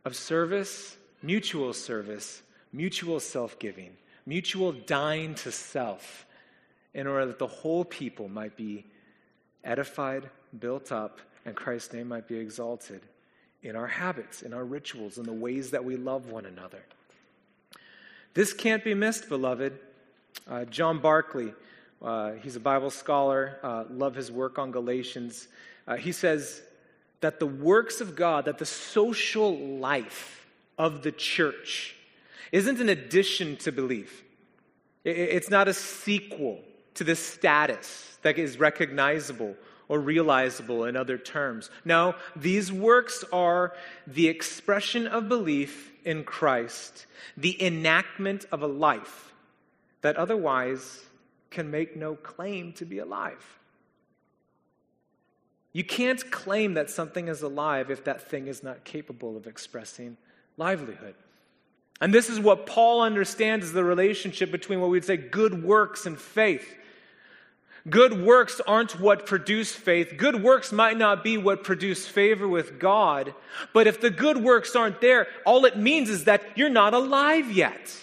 of 0.03 0.15
service, 0.15 0.97
mutual 1.21 1.71
service, 1.71 2.41
mutual 2.73 3.19
self 3.19 3.57
giving, 3.57 3.91
mutual 4.25 4.73
dying 4.73 5.35
to 5.35 5.51
self, 5.51 6.25
in 6.93 7.07
order 7.07 7.27
that 7.27 7.39
the 7.39 7.47
whole 7.47 7.85
people 7.85 8.27
might 8.27 8.55
be 8.55 8.85
edified, 9.63 10.29
built 10.59 10.91
up, 10.91 11.19
and 11.45 11.55
Christ's 11.55 11.93
name 11.93 12.07
might 12.07 12.27
be 12.27 12.37
exalted 12.37 13.01
in 13.63 13.75
our 13.75 13.87
habits, 13.87 14.41
in 14.41 14.53
our 14.53 14.63
rituals, 14.63 15.17
in 15.17 15.25
the 15.25 15.33
ways 15.33 15.71
that 15.71 15.83
we 15.83 15.95
love 15.95 16.29
one 16.29 16.45
another. 16.45 16.83
This 18.35 18.51
can't 18.51 18.83
be 18.83 18.93
missed, 18.93 19.29
beloved. 19.29 19.79
Uh, 20.45 20.65
John 20.65 20.99
Barclay, 20.99 21.53
uh, 22.01 22.33
he's 22.33 22.57
a 22.57 22.59
Bible 22.59 22.89
scholar, 22.89 23.57
uh, 23.63 23.85
love 23.89 24.13
his 24.13 24.29
work 24.29 24.59
on 24.59 24.71
Galatians. 24.71 25.47
Uh, 25.87 25.95
he 25.95 26.11
says 26.11 26.61
that 27.21 27.39
the 27.39 27.45
works 27.45 28.01
of 28.01 28.13
God, 28.13 28.43
that 28.45 28.57
the 28.57 28.65
social 28.65 29.57
life 29.57 30.45
of 30.77 31.01
the 31.01 31.13
church 31.13 31.95
isn't 32.51 32.81
an 32.81 32.89
addition 32.89 33.55
to 33.57 33.71
belief. 33.71 34.23
It's 35.05 35.49
not 35.49 35.69
a 35.69 35.73
sequel 35.73 36.59
to 36.95 37.05
the 37.05 37.15
status 37.15 38.17
that 38.21 38.37
is 38.37 38.59
recognizable 38.59 39.55
or 39.87 39.99
realizable 39.99 40.85
in 40.85 40.95
other 40.95 41.17
terms. 41.17 41.69
No, 41.83 42.15
these 42.35 42.71
works 42.71 43.23
are 43.31 43.73
the 44.07 44.27
expression 44.27 45.07
of 45.07 45.29
belief 45.29 45.91
in 46.03 46.23
Christ, 46.23 47.05
the 47.37 47.61
enactment 47.63 48.45
of 48.51 48.61
a 48.61 48.67
life 48.67 49.33
that 50.01 50.17
otherwise 50.17 51.01
can 51.49 51.71
make 51.71 51.95
no 51.95 52.15
claim 52.15 52.73
to 52.73 52.85
be 52.85 52.99
alive. 52.99 53.43
You 55.73 55.83
can't 55.83 56.31
claim 56.31 56.75
that 56.75 56.89
something 56.89 57.27
is 57.27 57.41
alive 57.41 57.91
if 57.91 58.05
that 58.05 58.29
thing 58.29 58.47
is 58.47 58.63
not 58.63 58.85
capable 58.85 59.35
of 59.35 59.45
expressing 59.45 60.15
livelihood. 60.57 61.15
And 61.99 62.13
this 62.13 62.29
is 62.29 62.39
what 62.39 62.65
Paul 62.65 63.01
understands 63.01 63.65
as 63.65 63.73
the 63.73 63.83
relationship 63.83 64.51
between 64.51 64.79
what 64.79 64.89
we'd 64.89 65.05
say 65.05 65.17
good 65.17 65.63
works 65.63 66.05
and 66.05 66.17
faith. 66.17 66.75
Good 67.87 68.25
works 68.25 68.59
aren't 68.65 68.99
what 68.99 69.27
produce 69.27 69.71
faith. 69.71 70.15
Good 70.17 70.41
works 70.41 70.71
might 70.71 70.97
not 70.97 71.23
be 71.23 71.37
what 71.37 71.63
produce 71.63 72.07
favor 72.07 72.47
with 72.47 72.79
God. 72.79 73.35
But 73.73 73.85
if 73.85 74.01
the 74.01 74.09
good 74.09 74.37
works 74.37 74.75
aren't 74.75 75.01
there, 75.01 75.27
all 75.45 75.65
it 75.65 75.77
means 75.77 76.09
is 76.09 76.23
that 76.23 76.41
you're 76.55 76.69
not 76.69 76.95
alive 76.95 77.51
yet. 77.51 77.95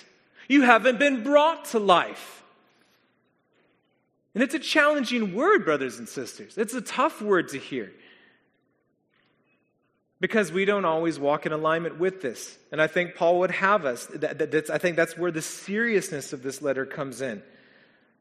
You 0.49 0.62
haven't 0.62 1.01
been 1.01 1.25
brought 1.25 1.65
to 1.67 1.81
life. 1.81 2.45
And 4.35 4.43
it's 4.43 4.55
a 4.55 4.61
challenging 4.61 5.35
word, 5.35 5.65
brothers 5.65 5.99
and 5.99 6.09
sisters. 6.09 6.57
It's 6.57 6.75
a 6.75 6.81
tough 6.81 7.21
word 7.21 7.49
to 7.49 7.59
hear. 7.59 7.93
Because 10.21 10.53
we 10.53 10.65
don't 10.65 10.85
always 10.85 11.19
walk 11.19 11.45
in 11.45 11.53
alignment 11.53 11.99
with 11.99 12.23
this. 12.23 12.57
And 12.71 12.81
I 12.81 12.87
think 12.87 13.17
Paul 13.17 13.41
would 13.41 13.51
have 13.51 13.85
us. 13.85 14.07
That, 14.07 14.39
that, 14.39 14.71
I 14.71 14.79
think 14.79 14.97
that's 14.97 15.19
where 15.19 15.33
the 15.33 15.43
seriousness 15.43 16.33
of 16.33 16.45
this 16.45 16.62
letter 16.62 16.87
comes 16.87 17.21
in. 17.21 17.43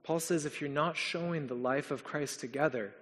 Paul 0.03 0.19
says 0.19 0.45
if 0.45 0.61
you're 0.61 0.69
not 0.69 0.97
showing 0.97 1.47
the 1.47 1.53
life 1.53 1.91
of 1.91 2.03
Christ 2.03 2.39
together, 2.39 2.93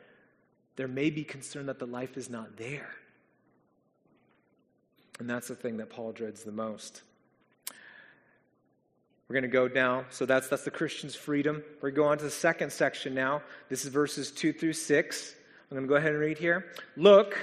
there 0.75 0.88
may 0.88 1.10
be 1.10 1.24
concern 1.24 1.68
that 1.68 1.79
the 1.79 1.86
life 1.86 2.18
is 2.18 2.29
not 2.29 2.58
there. 2.58 2.89
And 5.20 5.29
that's 5.29 5.50
the 5.50 5.56
thing 5.56 5.77
that 5.77 5.89
Paul 5.89 6.12
dreads 6.12 6.44
the 6.44 6.51
most. 6.51 7.01
We're 9.27 9.34
going 9.34 9.44
to 9.44 9.50
go 9.50 9.68
down. 9.68 10.06
So 10.10 10.25
that's, 10.25 10.48
that's 10.48 10.63
the 10.63 10.72
Christian's 10.72 11.15
freedom. 11.15 11.62
We're 11.82 11.91
going 11.91 11.94
to 11.94 12.01
go 12.01 12.08
on 12.08 12.18
to 12.18 12.24
the 12.24 12.32
second 12.32 12.72
section 12.72 13.13
now. 13.13 13.44
This 13.70 13.86
is 13.86 13.91
verses 13.91 14.32
2 14.32 14.53
through 14.53 14.74
6. 14.74 15.36
I'm 15.70 15.75
going 15.75 15.88
to 15.88 15.89
go 15.89 15.98
ahead 15.98 16.13
and 16.13 16.20
read 16.20 16.39
here. 16.39 16.65
Look, 16.98 17.38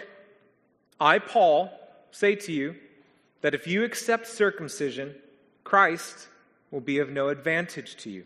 I, 0.98 1.18
Paul, 1.20 1.70
say 2.10 2.34
to 2.34 2.52
you 2.52 2.75
that 3.42 3.54
if 3.54 3.68
you 3.68 3.84
accept 3.84 4.26
circumcision, 4.26 5.14
Christ 5.62 6.26
will 6.72 6.80
be 6.80 6.98
of 6.98 7.10
no 7.10 7.28
advantage 7.28 7.96
to 7.98 8.10
you. 8.10 8.25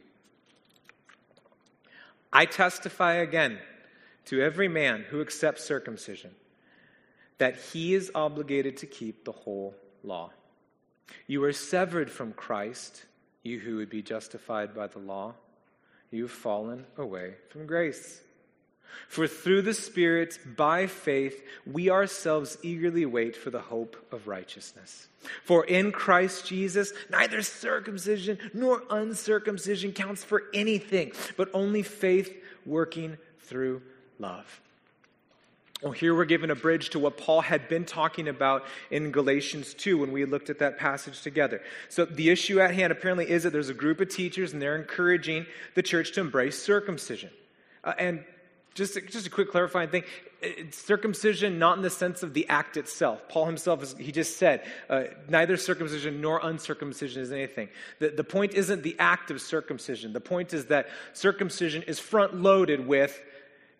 I 2.33 2.47
testify 2.47 3.15
again 3.15 3.59
to 4.27 4.41
every 4.41 4.69
man 4.69 5.05
who 5.09 5.21
accepts 5.21 5.65
circumcision 5.65 6.31
that 7.39 7.57
he 7.57 7.95
is 7.95 8.11
obligated 8.15 8.77
to 8.79 8.87
keep 8.87 9.25
the 9.25 9.33
whole 9.33 9.75
law. 10.05 10.31
You 11.27 11.43
are 11.45 11.53
severed 11.53 12.11
from 12.11 12.33
Christ, 12.33 13.05
you 13.43 13.59
who 13.59 13.77
would 13.77 13.91
be 13.91 14.03
justified 14.03 14.75
by 14.75 14.87
the 14.87 14.99
law. 14.99 15.35
You've 16.11 16.31
fallen 16.31 16.87
away 16.97 17.35
from 17.49 17.67
grace. 17.67 18.21
For 19.09 19.27
through 19.27 19.63
the 19.63 19.75
Spirit, 19.75 20.39
by 20.57 20.87
faith, 20.87 21.43
we 21.67 21.91
ourselves 21.91 22.59
eagerly 22.63 23.07
wait 23.07 23.37
for 23.37 23.51
the 23.51 23.61
hope 23.61 23.97
of 24.13 24.29
righteousness. 24.29 25.09
For 25.45 25.65
in 25.65 25.93
Christ 25.93 26.47
Jesus, 26.47 26.93
neither 27.11 27.43
circumcision 27.43 28.39
nor 28.55 28.83
uncircumcision 28.89 29.93
counts 29.93 30.25
for 30.25 30.45
anything, 30.55 31.13
but 31.37 31.49
only 31.53 31.83
faith 31.83 32.35
working 32.65 33.19
through 33.41 33.83
love. 34.19 34.61
Well, 35.83 35.93
here 35.93 36.15
we're 36.15 36.27
given 36.27 36.51
a 36.51 36.55
bridge 36.55 36.91
to 36.91 36.99
what 36.99 37.17
Paul 37.17 37.41
had 37.41 37.67
been 37.69 37.87
talking 37.87 38.29
about 38.29 38.65
in 38.91 39.13
Galatians 39.13 39.73
2 39.73 39.97
when 39.97 40.13
we 40.13 40.27
looked 40.27 40.51
at 40.51 40.59
that 40.59 40.79
passage 40.79 41.23
together. 41.23 41.63
So, 41.89 42.05
the 42.05 42.29
issue 42.29 42.61
at 42.61 42.75
hand 42.75 42.93
apparently 42.93 43.31
is 43.31 43.45
that 43.45 43.51
there's 43.51 43.71
a 43.71 43.75
group 43.75 43.99
of 44.01 44.11
teachers 44.11 44.53
and 44.53 44.61
they're 44.61 44.77
encouraging 44.77 45.47
the 45.75 45.83
church 45.83 46.13
to 46.13 46.21
embrace 46.21 46.63
circumcision. 46.63 47.31
Uh, 47.83 47.95
and 47.99 48.25
just 48.81 48.97
a, 48.97 49.01
just 49.03 49.27
a 49.27 49.31
quick 49.31 49.51
clarifying 49.51 49.91
thing 49.91 50.03
it's 50.41 50.79
circumcision 50.79 51.59
not 51.59 51.77
in 51.77 51.83
the 51.83 51.91
sense 51.91 52.23
of 52.23 52.33
the 52.33 52.49
act 52.49 52.77
itself 52.77 53.29
paul 53.29 53.45
himself 53.45 53.83
is, 53.83 53.95
he 53.99 54.11
just 54.11 54.39
said 54.39 54.65
uh, 54.89 55.05
neither 55.29 55.57
circumcision 55.57 56.21
nor 56.21 56.41
uncircumcision 56.43 57.23
is 57.23 57.31
anything 57.31 57.69
the, 57.99 58.09
the 58.09 58.25
point 58.25 58.55
isn't 58.55 58.83
the 58.83 58.97
act 58.99 59.31
of 59.31 59.41
circumcision 59.41 60.15
the 60.15 60.21
point 60.21 60.55
is 60.55 60.67
that 60.67 60.89
circumcision 61.13 61.83
is 61.83 61.99
front 61.99 62.35
loaded 62.35 62.87
with 62.87 63.21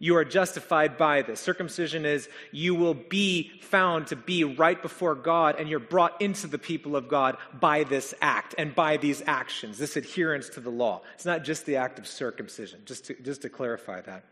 you 0.03 0.17
are 0.17 0.25
justified 0.25 0.97
by 0.97 1.21
this. 1.21 1.41
Circumcision 1.41 2.07
is 2.07 2.29
you 2.53 2.75
will 2.75 2.95
be 2.95 3.51
found 3.61 4.07
to 4.07 4.17
be 4.17 4.45
right 4.45 4.81
before 4.81 5.15
God, 5.15 5.57
and 5.59 5.69
you're 5.69 5.79
brought 5.79 6.23
into 6.23 6.47
the 6.47 6.59
people 6.59 6.97
of 6.97 7.07
God 7.07 7.37
by 7.61 7.85
this 7.85 8.15
act 8.23 8.55
and 8.57 8.75
by 8.75 8.97
these 8.97 9.23
actions, 9.27 9.77
this 9.77 9.97
adherence 9.97 10.49
to 10.51 10.61
the 10.61 10.71
law. 10.71 11.03
It's 11.15 11.27
not 11.27 11.45
just 11.45 11.67
the 11.67 11.77
act 11.77 11.99
of 11.99 12.07
circumcision, 12.07 12.81
just 12.87 13.05
to, 13.07 13.15
just 13.23 13.43
to 13.43 13.51
clarify 13.51 14.01
that. 14.01 14.25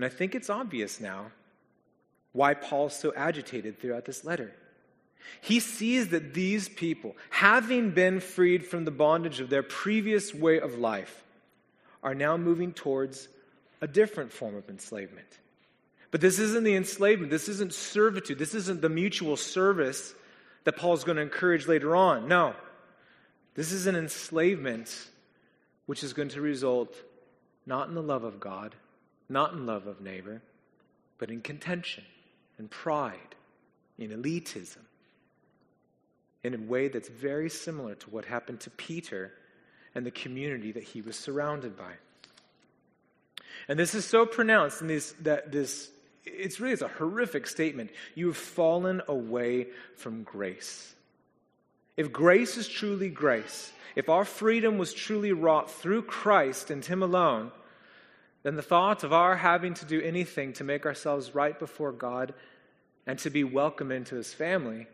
And 0.00 0.04
I 0.06 0.08
think 0.08 0.34
it's 0.34 0.48
obvious 0.48 0.98
now 0.98 1.30
why 2.32 2.54
Paul's 2.54 2.96
so 2.96 3.12
agitated 3.14 3.78
throughout 3.78 4.06
this 4.06 4.24
letter. 4.24 4.50
He 5.42 5.60
sees 5.60 6.08
that 6.08 6.32
these 6.32 6.70
people, 6.70 7.18
having 7.28 7.90
been 7.90 8.20
freed 8.20 8.64
from 8.64 8.86
the 8.86 8.90
bondage 8.90 9.40
of 9.40 9.50
their 9.50 9.62
previous 9.62 10.32
way 10.32 10.58
of 10.58 10.78
life, 10.78 11.22
are 12.02 12.14
now 12.14 12.38
moving 12.38 12.72
towards 12.72 13.28
a 13.82 13.86
different 13.86 14.32
form 14.32 14.56
of 14.56 14.70
enslavement. 14.70 15.38
But 16.10 16.22
this 16.22 16.38
isn't 16.38 16.64
the 16.64 16.76
enslavement, 16.76 17.30
this 17.30 17.50
isn't 17.50 17.74
servitude, 17.74 18.38
this 18.38 18.54
isn't 18.54 18.80
the 18.80 18.88
mutual 18.88 19.36
service 19.36 20.14
that 20.64 20.78
Paul's 20.78 21.04
going 21.04 21.16
to 21.16 21.22
encourage 21.22 21.68
later 21.68 21.94
on. 21.94 22.26
No. 22.26 22.54
This 23.54 23.70
is 23.70 23.86
an 23.86 23.96
enslavement 23.96 25.10
which 25.84 26.02
is 26.02 26.14
going 26.14 26.30
to 26.30 26.40
result 26.40 26.96
not 27.66 27.90
in 27.90 27.94
the 27.94 28.02
love 28.02 28.24
of 28.24 28.40
God, 28.40 28.74
not 29.30 29.52
in 29.52 29.66
love 29.66 29.86
of 29.86 30.00
neighbor, 30.00 30.42
but 31.18 31.30
in 31.30 31.40
contention 31.40 32.04
and 32.58 32.70
pride 32.70 33.34
in 33.98 34.10
elitism, 34.10 34.78
in 36.42 36.54
a 36.54 36.58
way 36.58 36.88
that's 36.88 37.08
very 37.08 37.50
similar 37.50 37.94
to 37.94 38.10
what 38.10 38.24
happened 38.24 38.60
to 38.60 38.70
Peter 38.70 39.32
and 39.94 40.04
the 40.04 40.10
community 40.10 40.72
that 40.72 40.82
he 40.82 41.02
was 41.02 41.16
surrounded 41.16 41.76
by. 41.76 41.92
And 43.68 43.78
this 43.78 43.94
is 43.94 44.04
so 44.04 44.26
pronounced 44.26 44.80
in 44.80 44.88
these, 44.88 45.12
that 45.20 45.52
this, 45.52 45.90
it's 46.24 46.60
really 46.60 46.72
it's 46.72 46.82
a 46.82 46.88
horrific 46.88 47.46
statement. 47.46 47.90
You 48.14 48.28
have 48.28 48.36
fallen 48.36 49.02
away 49.06 49.68
from 49.96 50.22
grace. 50.22 50.94
If 51.96 52.10
grace 52.10 52.56
is 52.56 52.68
truly 52.68 53.10
grace, 53.10 53.72
if 53.96 54.08
our 54.08 54.24
freedom 54.24 54.78
was 54.78 54.94
truly 54.94 55.32
wrought 55.32 55.70
through 55.70 56.02
Christ 56.02 56.70
and 56.70 56.84
Him 56.84 57.02
alone, 57.02 57.52
then 58.42 58.56
the 58.56 58.62
thought 58.62 59.04
of 59.04 59.12
our 59.12 59.36
having 59.36 59.74
to 59.74 59.84
do 59.84 60.00
anything 60.00 60.52
to 60.54 60.64
make 60.64 60.86
ourselves 60.86 61.34
right 61.34 61.58
before 61.58 61.92
God 61.92 62.32
and 63.06 63.18
to 63.20 63.30
be 63.30 63.44
welcome 63.44 63.92
into 63.92 64.14
His 64.14 64.32
family 64.32 64.86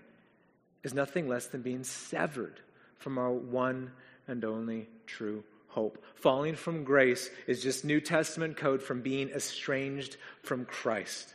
is 0.82 0.94
nothing 0.94 1.28
less 1.28 1.46
than 1.46 1.62
being 1.62 1.84
severed 1.84 2.60
from 2.98 3.18
our 3.18 3.32
one 3.32 3.92
and 4.26 4.44
only 4.44 4.88
true 5.06 5.44
hope. 5.68 6.02
Falling 6.14 6.56
from 6.56 6.84
grace 6.84 7.30
is 7.46 7.62
just 7.62 7.84
New 7.84 8.00
Testament 8.00 8.56
code 8.56 8.82
from 8.82 9.02
being 9.02 9.28
estranged 9.30 10.16
from 10.42 10.64
Christ. 10.64 11.34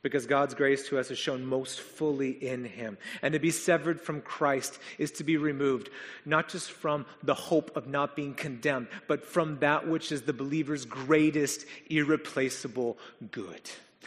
Because 0.00 0.26
God's 0.26 0.54
grace 0.54 0.86
to 0.88 0.98
us 0.98 1.10
is 1.10 1.18
shown 1.18 1.44
most 1.44 1.80
fully 1.80 2.30
in 2.30 2.64
Him. 2.64 2.98
And 3.20 3.32
to 3.32 3.40
be 3.40 3.50
severed 3.50 4.00
from 4.00 4.20
Christ 4.20 4.78
is 4.96 5.10
to 5.12 5.24
be 5.24 5.36
removed, 5.36 5.90
not 6.24 6.48
just 6.48 6.70
from 6.70 7.04
the 7.22 7.34
hope 7.34 7.76
of 7.76 7.88
not 7.88 8.14
being 8.14 8.34
condemned, 8.34 8.88
but 9.08 9.26
from 9.26 9.58
that 9.58 9.88
which 9.88 10.12
is 10.12 10.22
the 10.22 10.32
believer's 10.32 10.84
greatest, 10.84 11.66
irreplaceable 11.90 12.96
good. 13.32 13.62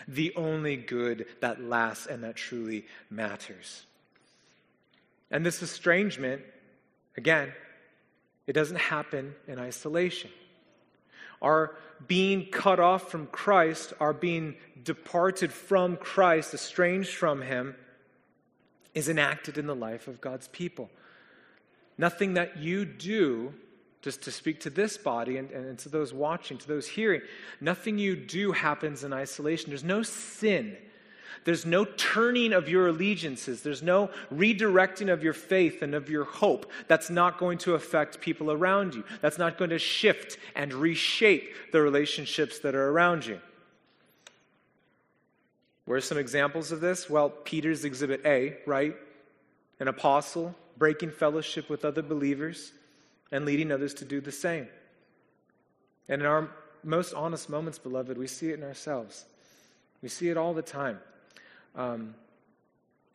The 0.08 0.34
only 0.36 0.78
good 0.78 1.26
that 1.42 1.62
lasts 1.62 2.08
and 2.08 2.24
that 2.24 2.36
truly 2.36 2.86
matters. 3.10 3.86
And 5.30 5.46
this 5.46 5.62
estrangement, 5.62 6.42
again, 7.18 7.54
it 8.48 8.54
doesn't 8.54 8.78
happen 8.78 9.36
in 9.48 9.60
isolation. 9.60 10.32
Our 11.42 11.76
being 12.08 12.48
cut 12.48 12.80
off 12.80 13.10
from 13.10 13.28
Christ, 13.28 13.94
are 14.00 14.14
being 14.14 14.56
departed 14.84 15.52
from 15.52 15.98
Christ, 15.98 16.54
estranged 16.54 17.14
from 17.14 17.42
Him, 17.42 17.76
is 18.94 19.08
enacted 19.08 19.58
in 19.58 19.68
the 19.68 19.76
life 19.76 20.08
of 20.08 20.22
God's 20.22 20.48
people. 20.50 20.90
Nothing 21.98 22.34
that 22.34 22.58
you 22.58 22.86
do, 22.86 23.54
just 24.02 24.24
to 24.24 24.32
speak 24.32 24.60
to 24.62 24.70
this 24.70 24.98
body 24.98 25.38
and, 25.38 25.52
and 25.52 25.78
to 25.80 25.90
those 25.90 26.14
watching, 26.14 26.58
to 26.58 26.68
those 26.68 26.88
hearing, 26.88 27.22
nothing 27.60 27.98
you 27.98 28.16
do 28.16 28.52
happens 28.52 29.04
in 29.04 29.14
isolation. 29.14 29.70
There's 29.70 29.84
no 29.84 30.02
sin 30.02 30.76
there's 31.44 31.66
no 31.66 31.86
turning 31.86 32.54
of 32.54 32.70
your 32.70 32.88
allegiances. 32.88 33.62
There's 33.62 33.82
no 33.82 34.10
redirecting 34.34 35.12
of 35.12 35.24
your 35.24 35.34
faith 35.34 35.82
and 35.82 35.96
of 35.96 36.10
your 36.10 36.24
hope. 36.24 36.72
That's 36.88 37.10
not 37.10 37.40
going 37.40 37.58
to 37.60 37.74
affect 37.74 38.22
people 38.22 38.52
around 38.52 38.94
you. 38.96 39.04
That's 39.22 39.38
not 39.38 39.58
going 39.58 39.72
to 39.72 39.80
shift 39.80 40.38
and 40.56 40.74
reshape 40.74 41.72
the 41.72 41.82
relationships 41.82 42.60
that 42.60 42.76
are 42.76 42.90
around 42.90 43.26
you. 43.26 43.40
Where 45.86 45.98
are 45.98 46.02
some 46.02 46.18
examples 46.18 46.72
of 46.72 46.80
this? 46.80 47.10
Well, 47.10 47.30
Peter's 47.30 47.86
exhibit 47.86 48.22
A, 48.26 48.58
right? 48.66 48.96
An 49.80 49.88
apostle 49.88 50.56
breaking 50.78 51.12
fellowship 51.12 51.70
with 51.70 51.84
other 51.84 52.02
believers 52.02 52.72
and 53.32 53.46
leading 53.46 53.72
others 53.72 53.94
to 53.96 54.06
do 54.06 54.22
the 54.22 54.32
same. 54.32 54.68
And 56.08 56.22
in 56.22 56.28
our 56.28 56.50
most 56.84 57.14
honest 57.14 57.50
moments, 57.50 57.80
beloved, 57.80 58.18
we 58.18 58.28
see 58.28 58.50
it 58.50 58.60
in 58.60 58.64
ourselves. 58.64 59.26
We 60.02 60.10
see 60.10 60.30
it 60.30 60.38
all 60.38 60.54
the 60.54 60.62
time 60.62 61.00
um, 61.76 62.16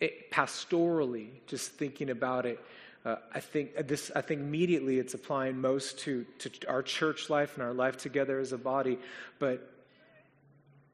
it, 0.00 0.30
pastorally, 0.30 1.28
just 1.46 1.72
thinking 1.72 2.10
about 2.10 2.46
it, 2.46 2.60
uh, 3.04 3.16
I 3.32 3.40
think 3.40 3.86
this. 3.86 4.10
I 4.16 4.20
think 4.20 4.40
immediately 4.40 4.98
it's 4.98 5.14
applying 5.14 5.60
most 5.60 6.00
to 6.00 6.26
to 6.40 6.50
our 6.68 6.82
church 6.82 7.30
life 7.30 7.54
and 7.54 7.62
our 7.62 7.72
life 7.72 7.96
together 7.96 8.40
as 8.40 8.52
a 8.52 8.58
body. 8.58 8.98
But 9.38 9.70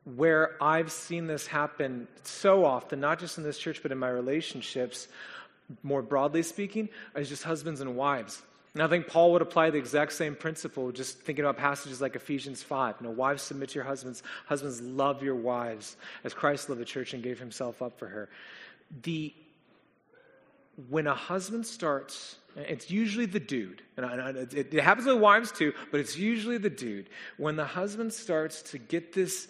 where 0.05 0.63
I've 0.63 0.93
seen 0.93 1.27
this 1.27 1.47
happen 1.47 2.09
so 2.23 2.65
often, 2.65 3.01
not 3.01 3.19
just 3.19 3.39
in 3.39 3.45
this 3.45 3.57
church, 3.59 3.83
but 3.83 3.93
in 3.93 3.99
my 3.99 4.11
relationships, 4.11 5.09
more 5.83 6.03
broadly 6.03 6.43
speaking, 6.43 6.89
is 7.17 7.29
just 7.29 7.45
husbands 7.45 7.81
and 7.81 7.97
wives. 7.97 8.43
And 8.75 8.83
I 8.83 8.89
think 8.89 9.07
Paul 9.07 9.33
would 9.33 9.43
apply 9.43 9.71
the 9.71 9.79
exact 9.79 10.15
same 10.15 10.35
principle, 10.35 10.93
just 10.93 11.21
thinking 11.21 11.45
about 11.45 11.59
passages 11.59 12.01
like 12.01 12.17
Ephesians 12.17 12.63
5. 12.63 12.97
You 13.01 13.07
know, 13.07 13.13
wives, 13.13 13.43
submit 13.43 13.71
to 13.71 13.75
your 13.75 13.85
husbands. 13.85 14.23
Husbands, 14.47 14.81
love 14.81 15.23
your 15.23 15.35
wives 15.35 15.97
as 16.25 16.33
Christ 16.33 16.71
loved 16.71 16.81
the 16.81 16.87
church 16.87 17.13
and 17.13 17.23
gave 17.23 17.39
himself 17.39 17.83
up 17.83 17.99
for 17.99 18.07
her. 18.09 18.31
The, 19.03 19.35
when 20.89 21.07
a 21.07 21.15
husband 21.15 21.67
starts, 21.67 22.37
it's 22.57 22.91
usually 22.91 23.27
the 23.27 23.41
dude, 23.41 23.83
and 23.97 24.37
it, 24.53 24.73
happens 24.75 25.07
with 25.07 25.19
wives 25.19 25.53
too, 25.53 25.73
but 25.91 26.01
it's 26.01 26.17
usually 26.17 26.59
the 26.59 26.71
dude. 26.71 27.09
When 27.37 27.57
the 27.57 27.65
husband 27.65 28.13
starts 28.13 28.63
to 28.63 28.79
get 28.79 29.13
this, 29.13 29.49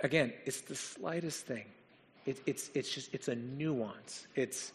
again, 0.00 0.32
it's 0.46 0.62
the 0.62 0.74
slightest 0.74 1.46
thing. 1.46 1.64
It, 2.26 2.40
it's, 2.46 2.70
it's 2.74 2.90
just, 2.90 3.12
it's 3.14 3.28
a 3.28 3.34
nuance. 3.34 4.26
It's, 4.34 4.72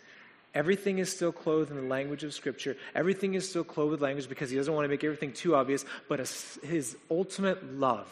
Everything 0.55 0.99
is 0.99 1.11
still 1.11 1.33
clothed 1.33 1.69
in 1.69 1.75
the 1.75 1.83
language 1.83 2.23
of 2.23 2.33
Scripture. 2.33 2.77
Everything 2.95 3.33
is 3.33 3.47
still 3.47 3.65
clothed 3.65 3.91
with 3.91 4.01
language 4.01 4.29
because 4.29 4.49
he 4.49 4.55
doesn't 4.55 4.73
want 4.73 4.85
to 4.85 4.89
make 4.89 5.03
everything 5.03 5.33
too 5.33 5.53
obvious. 5.53 5.83
But 6.07 6.19
his 6.19 6.97
ultimate 7.11 7.77
love, 7.77 8.07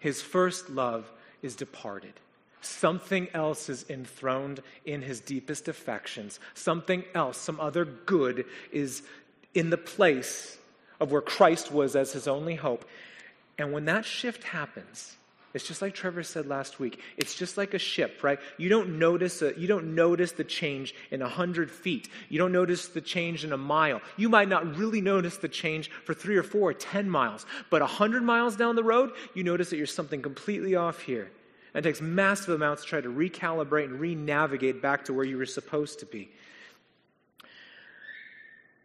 his 0.00 0.20
first 0.20 0.68
love, 0.68 1.10
is 1.40 1.54
departed. 1.54 2.14
Something 2.60 3.28
else 3.34 3.68
is 3.68 3.84
enthroned 3.88 4.62
in 4.84 5.00
his 5.00 5.20
deepest 5.20 5.68
affections. 5.68 6.40
Something 6.54 7.04
else, 7.14 7.38
some 7.38 7.60
other 7.60 7.84
good, 7.84 8.44
is 8.72 9.04
in 9.54 9.70
the 9.70 9.78
place 9.78 10.58
of 10.98 11.12
where 11.12 11.22
Christ 11.22 11.70
was 11.70 11.94
as 11.94 12.12
his 12.12 12.26
only 12.26 12.56
hope. 12.56 12.84
And 13.58 13.72
when 13.72 13.84
that 13.84 14.04
shift 14.04 14.42
happens, 14.42 15.16
it's 15.54 15.66
just 15.66 15.80
like 15.80 15.94
Trevor 15.94 16.22
said 16.22 16.46
last 16.46 16.78
week. 16.78 17.00
It's 17.16 17.34
just 17.34 17.56
like 17.56 17.72
a 17.72 17.78
ship, 17.78 18.22
right? 18.22 18.38
You 18.58 18.68
don't 18.68 18.98
notice 18.98 19.40
a, 19.40 19.58
you 19.58 19.66
don't 19.66 19.94
notice 19.94 20.32
the 20.32 20.44
change 20.44 20.94
in 21.10 21.22
a 21.22 21.28
hundred 21.28 21.70
feet. 21.70 22.08
You 22.28 22.38
don't 22.38 22.52
notice 22.52 22.88
the 22.88 23.00
change 23.00 23.44
in 23.44 23.52
a 23.52 23.56
mile. 23.56 24.02
You 24.18 24.28
might 24.28 24.48
not 24.48 24.76
really 24.76 25.00
notice 25.00 25.38
the 25.38 25.48
change 25.48 25.90
for 26.04 26.12
three 26.12 26.36
or 26.36 26.42
four 26.42 26.70
or 26.70 26.74
ten 26.74 27.08
miles, 27.08 27.46
but 27.70 27.80
a 27.80 27.86
hundred 27.86 28.24
miles 28.24 28.56
down 28.56 28.76
the 28.76 28.84
road, 28.84 29.12
you 29.34 29.42
notice 29.42 29.70
that 29.70 29.78
you're 29.78 29.86
something 29.86 30.20
completely 30.20 30.74
off 30.74 31.00
here. 31.00 31.30
And 31.72 31.84
it 31.84 31.88
takes 31.88 32.02
massive 32.02 32.54
amounts 32.54 32.82
to 32.82 32.88
try 32.88 33.00
to 33.00 33.08
recalibrate 33.08 33.84
and 33.84 33.98
re-navigate 33.98 34.82
back 34.82 35.06
to 35.06 35.14
where 35.14 35.24
you 35.24 35.38
were 35.38 35.46
supposed 35.46 36.00
to 36.00 36.06
be. 36.06 36.30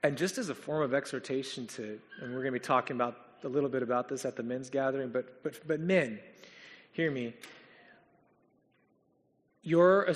And 0.01 0.17
just 0.17 0.37
as 0.37 0.49
a 0.49 0.55
form 0.55 0.81
of 0.81 0.93
exhortation 0.93 1.67
to, 1.67 1.99
and 2.21 2.33
we're 2.33 2.41
going 2.41 2.53
to 2.53 2.59
be 2.59 2.59
talking 2.59 2.95
about 2.95 3.17
a 3.43 3.49
little 3.49 3.69
bit 3.69 3.83
about 3.83 4.07
this 4.07 4.25
at 4.25 4.35
the 4.37 4.43
men's 4.43 4.69
gathering, 4.69 5.09
but 5.09 5.43
but 5.43 5.67
but 5.67 5.79
men 5.79 6.19
hear 6.93 7.11
me. 7.11 7.33
Your, 9.61 10.13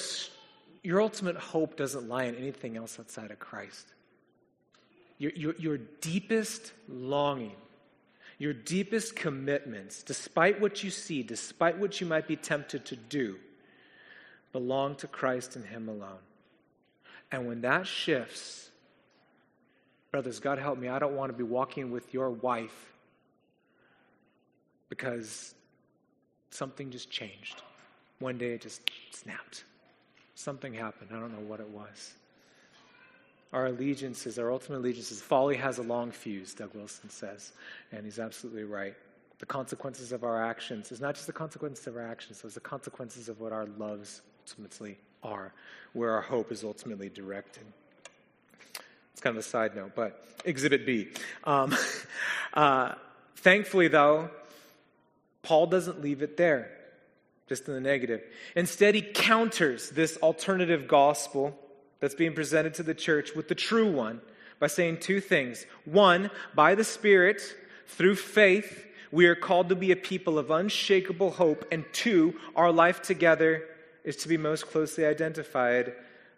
your 0.83 1.01
ultimate 1.01 1.37
hope 1.37 1.75
doesn't 1.75 2.07
lie 2.07 2.23
in 2.23 2.35
anything 2.35 2.77
else 2.77 2.99
outside 2.99 3.31
of 3.31 3.39
Christ. 3.39 3.87
Your, 5.17 5.31
your, 5.31 5.55
your 5.57 5.77
deepest 5.77 6.71
longing, 6.87 7.55
your 8.37 8.53
deepest 8.53 9.15
commitments, 9.15 10.03
despite 10.03 10.61
what 10.61 10.83
you 10.83 10.91
see, 10.91 11.23
despite 11.23 11.77
what 11.77 11.99
you 11.99 12.07
might 12.07 12.27
be 12.27 12.35
tempted 12.35 12.85
to 12.85 12.95
do, 12.95 13.37
belong 14.53 14.95
to 14.97 15.07
Christ 15.07 15.55
and 15.55 15.65
Him 15.65 15.89
alone. 15.89 16.19
And 17.31 17.47
when 17.47 17.61
that 17.61 17.87
shifts, 17.87 18.69
brothers, 20.11 20.39
God 20.39 20.59
help 20.59 20.77
me, 20.77 20.87
I 20.87 20.99
don't 20.99 21.15
want 21.15 21.31
to 21.31 21.37
be 21.37 21.43
walking 21.43 21.91
with 21.91 22.13
your 22.13 22.29
wife 22.29 22.93
because 24.89 25.53
something 26.51 26.91
just 26.91 27.09
changed. 27.09 27.61
One 28.19 28.37
day 28.37 28.53
it 28.53 28.61
just 28.61 28.81
snapped. 29.11 29.63
Something 30.35 30.73
happened. 30.73 31.11
I 31.13 31.19
don't 31.19 31.31
know 31.31 31.45
what 31.47 31.59
it 31.59 31.69
was. 31.69 32.13
Our 33.53 33.67
allegiances, 33.67 34.37
our 34.37 34.51
ultimate 34.51 34.79
allegiances, 34.79 35.21
folly 35.21 35.55
has 35.55 35.77
a 35.77 35.83
long 35.83 36.11
fuse, 36.11 36.53
Doug 36.53 36.73
Wilson 36.73 37.09
says, 37.09 37.53
and 37.91 38.03
he's 38.03 38.19
absolutely 38.19 38.65
right. 38.65 38.93
The 39.39 39.45
consequences 39.45 40.11
of 40.11 40.23
our 40.23 40.43
actions 40.43 40.91
is 40.91 40.99
not 40.99 41.15
just 41.15 41.27
the 41.27 41.33
consequences 41.33 41.87
of 41.87 41.95
our 41.95 42.05
actions, 42.05 42.41
it's 42.43 42.55
the 42.55 42.59
consequences 42.59 43.29
of 43.29 43.39
what 43.39 43.53
our 43.53 43.65
loves 43.77 44.21
ultimately 44.41 44.97
are, 45.23 45.53
where 45.93 46.11
our 46.11 46.21
hope 46.21 46.51
is 46.51 46.63
ultimately 46.63 47.09
directed. 47.09 47.63
It's 49.13 49.21
kind 49.21 49.35
of 49.35 49.43
a 49.43 49.47
side 49.47 49.75
note, 49.75 49.93
but 49.95 50.25
Exhibit 50.45 50.85
B. 50.85 51.07
Um, 51.43 51.75
uh, 52.53 52.95
thankfully, 53.37 53.87
though, 53.87 54.29
Paul 55.47 55.67
doesn't 55.67 56.01
leave 56.01 56.21
it 56.21 56.35
there, 56.35 56.69
just 57.47 57.69
in 57.69 57.73
the 57.73 57.79
negative. 57.79 58.21
Instead, 58.53 58.95
he 58.95 59.01
counters 59.01 59.89
this 59.91 60.17
alternative 60.17 60.89
gospel 60.89 61.57
that's 62.01 62.15
being 62.15 62.33
presented 62.33 62.73
to 62.73 62.83
the 62.83 62.93
church 62.93 63.33
with 63.33 63.47
the 63.47 63.55
true 63.55 63.89
one 63.89 64.19
by 64.59 64.67
saying 64.67 64.97
two 64.97 65.21
things. 65.21 65.65
One, 65.85 66.31
by 66.53 66.75
the 66.75 66.83
Spirit, 66.83 67.41
through 67.87 68.17
faith, 68.17 68.85
we 69.09 69.27
are 69.27 69.35
called 69.35 69.69
to 69.69 69.75
be 69.77 69.93
a 69.93 69.95
people 69.95 70.37
of 70.37 70.51
unshakable 70.51 71.31
hope. 71.31 71.63
And 71.71 71.85
two, 71.93 72.35
our 72.53 72.73
life 72.73 73.01
together 73.01 73.63
is 74.03 74.17
to 74.17 74.27
be 74.27 74.35
most 74.35 74.67
closely 74.67 75.05
identified 75.05 75.93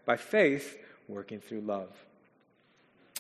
by 0.06 0.18
faith 0.18 0.78
working 1.08 1.40
through 1.40 1.62
love. 1.62 1.90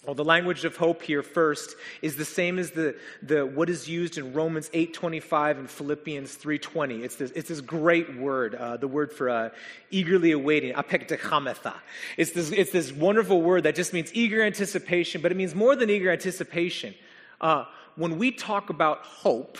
Well, 0.05 0.15
the 0.15 0.23
language 0.23 0.63
of 0.63 0.77
hope 0.77 1.01
here 1.01 1.21
first 1.21 1.75
is 2.01 2.15
the 2.15 2.23
same 2.23 2.57
as 2.57 2.71
the, 2.71 2.95
the 3.21 3.45
what 3.45 3.69
is 3.69 3.89
used 3.89 4.17
in 4.17 4.31
Romans 4.33 4.69
8.25 4.69 5.59
and 5.59 5.69
Philippians 5.69 6.37
3.20. 6.37 7.03
It's 7.03 7.15
this, 7.17 7.31
it's 7.31 7.49
this 7.49 7.59
great 7.59 8.17
word, 8.17 8.55
uh, 8.55 8.77
the 8.77 8.87
word 8.87 9.11
for 9.11 9.29
uh, 9.29 9.49
eagerly 9.91 10.31
awaiting, 10.31 10.73
apekdechametha. 10.73 11.73
It's 12.15 12.31
this, 12.31 12.49
it's 12.51 12.71
this 12.71 12.93
wonderful 12.93 13.41
word 13.41 13.63
that 13.63 13.75
just 13.75 13.91
means 13.91 14.09
eager 14.13 14.41
anticipation, 14.41 15.21
but 15.21 15.33
it 15.33 15.35
means 15.35 15.53
more 15.53 15.75
than 15.75 15.89
eager 15.89 16.09
anticipation. 16.09 16.95
Uh, 17.41 17.65
when 17.97 18.17
we 18.17 18.31
talk 18.31 18.69
about 18.69 18.99
hope, 18.99 19.57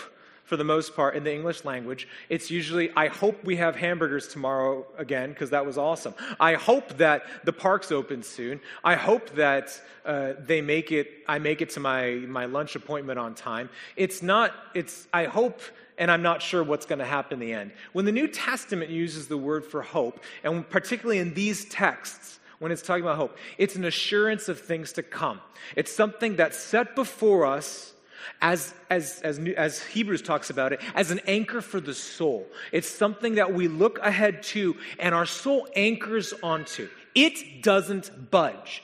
for 0.50 0.56
the 0.56 0.64
most 0.64 0.96
part 0.96 1.14
in 1.14 1.22
the 1.22 1.32
English 1.32 1.64
language. 1.64 2.08
It's 2.28 2.50
usually, 2.50 2.90
I 2.96 3.06
hope 3.06 3.44
we 3.44 3.54
have 3.58 3.76
hamburgers 3.76 4.26
tomorrow 4.26 4.84
again 4.98 5.28
because 5.30 5.50
that 5.50 5.64
was 5.64 5.78
awesome. 5.78 6.12
I 6.40 6.54
hope 6.54 6.96
that 6.96 7.22
the 7.44 7.52
park's 7.52 7.92
open 7.92 8.24
soon. 8.24 8.60
I 8.82 8.96
hope 8.96 9.30
that 9.36 9.80
uh, 10.04 10.32
they 10.40 10.60
make 10.60 10.90
it, 10.90 11.08
I 11.28 11.38
make 11.38 11.62
it 11.62 11.70
to 11.70 11.80
my, 11.80 12.14
my 12.26 12.46
lunch 12.46 12.74
appointment 12.74 13.20
on 13.20 13.36
time. 13.36 13.70
It's 13.94 14.24
not, 14.24 14.52
it's, 14.74 15.06
I 15.12 15.26
hope 15.26 15.60
and 15.98 16.10
I'm 16.10 16.22
not 16.22 16.42
sure 16.42 16.64
what's 16.64 16.86
going 16.86 16.98
to 16.98 17.04
happen 17.04 17.40
in 17.40 17.46
the 17.46 17.52
end. 17.52 17.70
When 17.92 18.04
the 18.04 18.12
New 18.12 18.26
Testament 18.26 18.90
uses 18.90 19.28
the 19.28 19.36
word 19.38 19.64
for 19.64 19.82
hope, 19.82 20.18
and 20.42 20.68
particularly 20.68 21.18
in 21.20 21.32
these 21.34 21.64
texts, 21.66 22.40
when 22.58 22.72
it's 22.72 22.82
talking 22.82 23.04
about 23.04 23.18
hope, 23.18 23.38
it's 23.56 23.76
an 23.76 23.84
assurance 23.84 24.48
of 24.48 24.58
things 24.58 24.94
to 24.94 25.04
come. 25.04 25.40
It's 25.76 25.92
something 25.92 26.34
that's 26.34 26.58
set 26.58 26.96
before 26.96 27.46
us 27.46 27.92
as, 28.40 28.74
as, 28.88 29.20
as, 29.22 29.38
as, 29.56 29.82
Hebrews 29.82 30.22
talks 30.22 30.50
about 30.50 30.72
it, 30.72 30.80
as 30.94 31.10
an 31.10 31.20
anchor 31.26 31.60
for 31.60 31.80
the 31.80 31.94
soul. 31.94 32.46
It's 32.72 32.88
something 32.88 33.36
that 33.36 33.52
we 33.52 33.68
look 33.68 33.98
ahead 33.98 34.42
to 34.44 34.76
and 34.98 35.14
our 35.14 35.26
soul 35.26 35.68
anchors 35.74 36.32
onto. 36.42 36.88
It 37.14 37.62
doesn't 37.62 38.30
budge. 38.30 38.82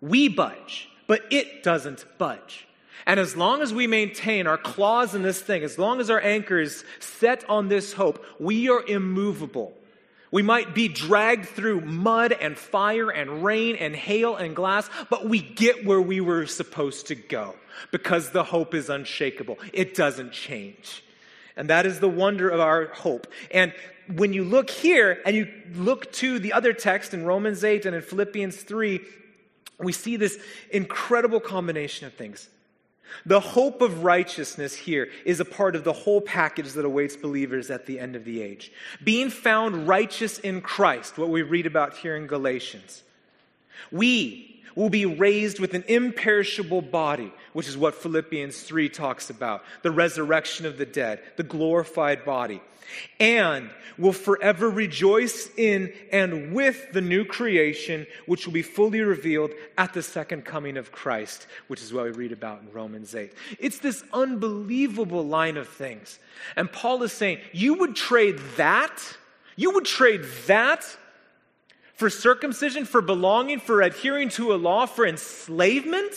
We 0.00 0.28
budge, 0.28 0.88
but 1.06 1.22
it 1.30 1.62
doesn't 1.62 2.04
budge. 2.18 2.66
And 3.06 3.18
as 3.18 3.36
long 3.36 3.62
as 3.62 3.72
we 3.72 3.86
maintain 3.86 4.46
our 4.46 4.58
claws 4.58 5.14
in 5.14 5.22
this 5.22 5.40
thing, 5.40 5.64
as 5.64 5.78
long 5.78 6.00
as 6.00 6.10
our 6.10 6.20
anchor 6.20 6.60
is 6.60 6.84
set 7.00 7.48
on 7.48 7.68
this 7.68 7.94
hope, 7.94 8.24
we 8.38 8.68
are 8.68 8.84
immovable. 8.86 9.77
We 10.30 10.42
might 10.42 10.74
be 10.74 10.88
dragged 10.88 11.46
through 11.46 11.80
mud 11.80 12.32
and 12.32 12.56
fire 12.58 13.10
and 13.10 13.42
rain 13.44 13.76
and 13.76 13.96
hail 13.96 14.36
and 14.36 14.54
glass, 14.54 14.88
but 15.08 15.28
we 15.28 15.40
get 15.40 15.84
where 15.84 16.00
we 16.00 16.20
were 16.20 16.46
supposed 16.46 17.06
to 17.08 17.14
go 17.14 17.54
because 17.90 18.30
the 18.30 18.44
hope 18.44 18.74
is 18.74 18.90
unshakable. 18.90 19.58
It 19.72 19.94
doesn't 19.94 20.32
change. 20.32 21.02
And 21.56 21.70
that 21.70 21.86
is 21.86 21.98
the 22.00 22.08
wonder 22.08 22.48
of 22.48 22.60
our 22.60 22.86
hope. 22.86 23.26
And 23.50 23.72
when 24.14 24.32
you 24.32 24.44
look 24.44 24.70
here 24.70 25.20
and 25.26 25.34
you 25.34 25.48
look 25.74 26.12
to 26.12 26.38
the 26.38 26.52
other 26.52 26.72
text 26.72 27.14
in 27.14 27.24
Romans 27.24 27.64
8 27.64 27.86
and 27.86 27.96
in 27.96 28.02
Philippians 28.02 28.56
3, 28.56 29.00
we 29.80 29.92
see 29.92 30.16
this 30.16 30.38
incredible 30.70 31.40
combination 31.40 32.06
of 32.06 32.14
things. 32.14 32.48
The 33.26 33.40
hope 33.40 33.82
of 33.82 34.04
righteousness 34.04 34.74
here 34.74 35.08
is 35.24 35.40
a 35.40 35.44
part 35.44 35.76
of 35.76 35.84
the 35.84 35.92
whole 35.92 36.20
package 36.20 36.72
that 36.72 36.84
awaits 36.84 37.16
believers 37.16 37.70
at 37.70 37.86
the 37.86 37.98
end 37.98 38.16
of 38.16 38.24
the 38.24 38.42
age. 38.42 38.72
Being 39.02 39.30
found 39.30 39.88
righteous 39.88 40.38
in 40.38 40.60
Christ, 40.60 41.18
what 41.18 41.28
we 41.28 41.42
read 41.42 41.66
about 41.66 41.96
here 41.96 42.16
in 42.16 42.26
Galatians. 42.26 43.02
We 43.90 44.57
will 44.74 44.90
be 44.90 45.06
raised 45.06 45.58
with 45.58 45.74
an 45.74 45.84
imperishable 45.88 46.82
body, 46.82 47.32
which 47.52 47.68
is 47.68 47.76
what 47.76 47.94
Philippians 47.94 48.60
3 48.62 48.88
talks 48.88 49.30
about 49.30 49.64
the 49.82 49.90
resurrection 49.90 50.66
of 50.66 50.78
the 50.78 50.86
dead, 50.86 51.20
the 51.36 51.42
glorified 51.42 52.24
body 52.24 52.60
and 53.20 53.70
will 53.96 54.12
forever 54.12 54.70
rejoice 54.70 55.50
in 55.56 55.92
and 56.12 56.52
with 56.52 56.92
the 56.92 57.00
new 57.00 57.24
creation, 57.24 58.06
which 58.26 58.46
will 58.46 58.52
be 58.52 58.62
fully 58.62 59.00
revealed 59.00 59.50
at 59.76 59.92
the 59.92 60.02
second 60.02 60.44
coming 60.44 60.76
of 60.76 60.92
Christ, 60.92 61.46
which 61.66 61.82
is 61.82 61.92
what 61.92 62.04
we 62.04 62.10
read 62.10 62.32
about 62.32 62.62
in 62.62 62.72
Romans 62.72 63.14
8. 63.14 63.32
It's 63.58 63.78
this 63.78 64.04
unbelievable 64.12 65.26
line 65.26 65.56
of 65.56 65.68
things. 65.68 66.18
And 66.56 66.70
Paul 66.70 67.02
is 67.02 67.12
saying, 67.12 67.40
you 67.52 67.74
would 67.74 67.96
trade 67.96 68.38
that, 68.56 69.02
you 69.56 69.72
would 69.72 69.84
trade 69.84 70.24
that 70.46 70.84
for 71.98 72.08
circumcision, 72.08 72.84
for 72.84 73.02
belonging, 73.02 73.58
for 73.58 73.82
adhering 73.82 74.28
to 74.28 74.54
a 74.54 74.56
law, 74.56 74.86
for 74.86 75.04
enslavement? 75.04 76.12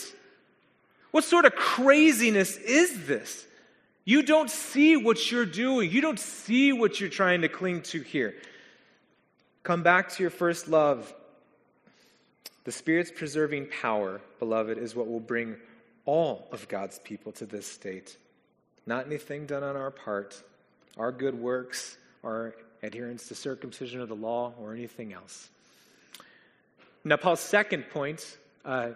What 1.10 1.24
sort 1.24 1.44
of 1.44 1.56
craziness 1.56 2.56
is 2.56 3.06
this? 3.06 3.44
You 4.04 4.22
don't 4.22 4.48
see 4.48 4.96
what 4.96 5.32
you're 5.32 5.44
doing. 5.44 5.90
You 5.90 6.00
don't 6.00 6.20
see 6.20 6.72
what 6.72 7.00
you're 7.00 7.10
trying 7.10 7.40
to 7.40 7.48
cling 7.48 7.82
to 7.82 8.00
here. 8.00 8.36
Come 9.64 9.82
back 9.82 10.08
to 10.10 10.22
your 10.22 10.30
first 10.30 10.68
love. 10.68 11.12
The 12.62 12.72
Spirit's 12.72 13.10
preserving 13.10 13.66
power, 13.80 14.20
beloved, 14.38 14.78
is 14.78 14.94
what 14.94 15.08
will 15.08 15.18
bring 15.18 15.56
all 16.04 16.46
of 16.52 16.68
God's 16.68 17.00
people 17.00 17.32
to 17.32 17.44
this 17.44 17.66
state. 17.66 18.16
Not 18.86 19.06
anything 19.06 19.46
done 19.46 19.64
on 19.64 19.76
our 19.76 19.90
part, 19.90 20.40
our 20.96 21.10
good 21.10 21.34
works, 21.34 21.96
our 22.22 22.54
adherence 22.84 23.26
to 23.28 23.34
circumcision 23.34 24.00
of 24.00 24.08
the 24.08 24.14
law, 24.14 24.52
or 24.60 24.72
anything 24.72 25.12
else. 25.12 25.48
Now, 27.04 27.16
Paul's 27.16 27.40
second 27.40 27.90
point, 27.90 28.38
uh, 28.64 28.90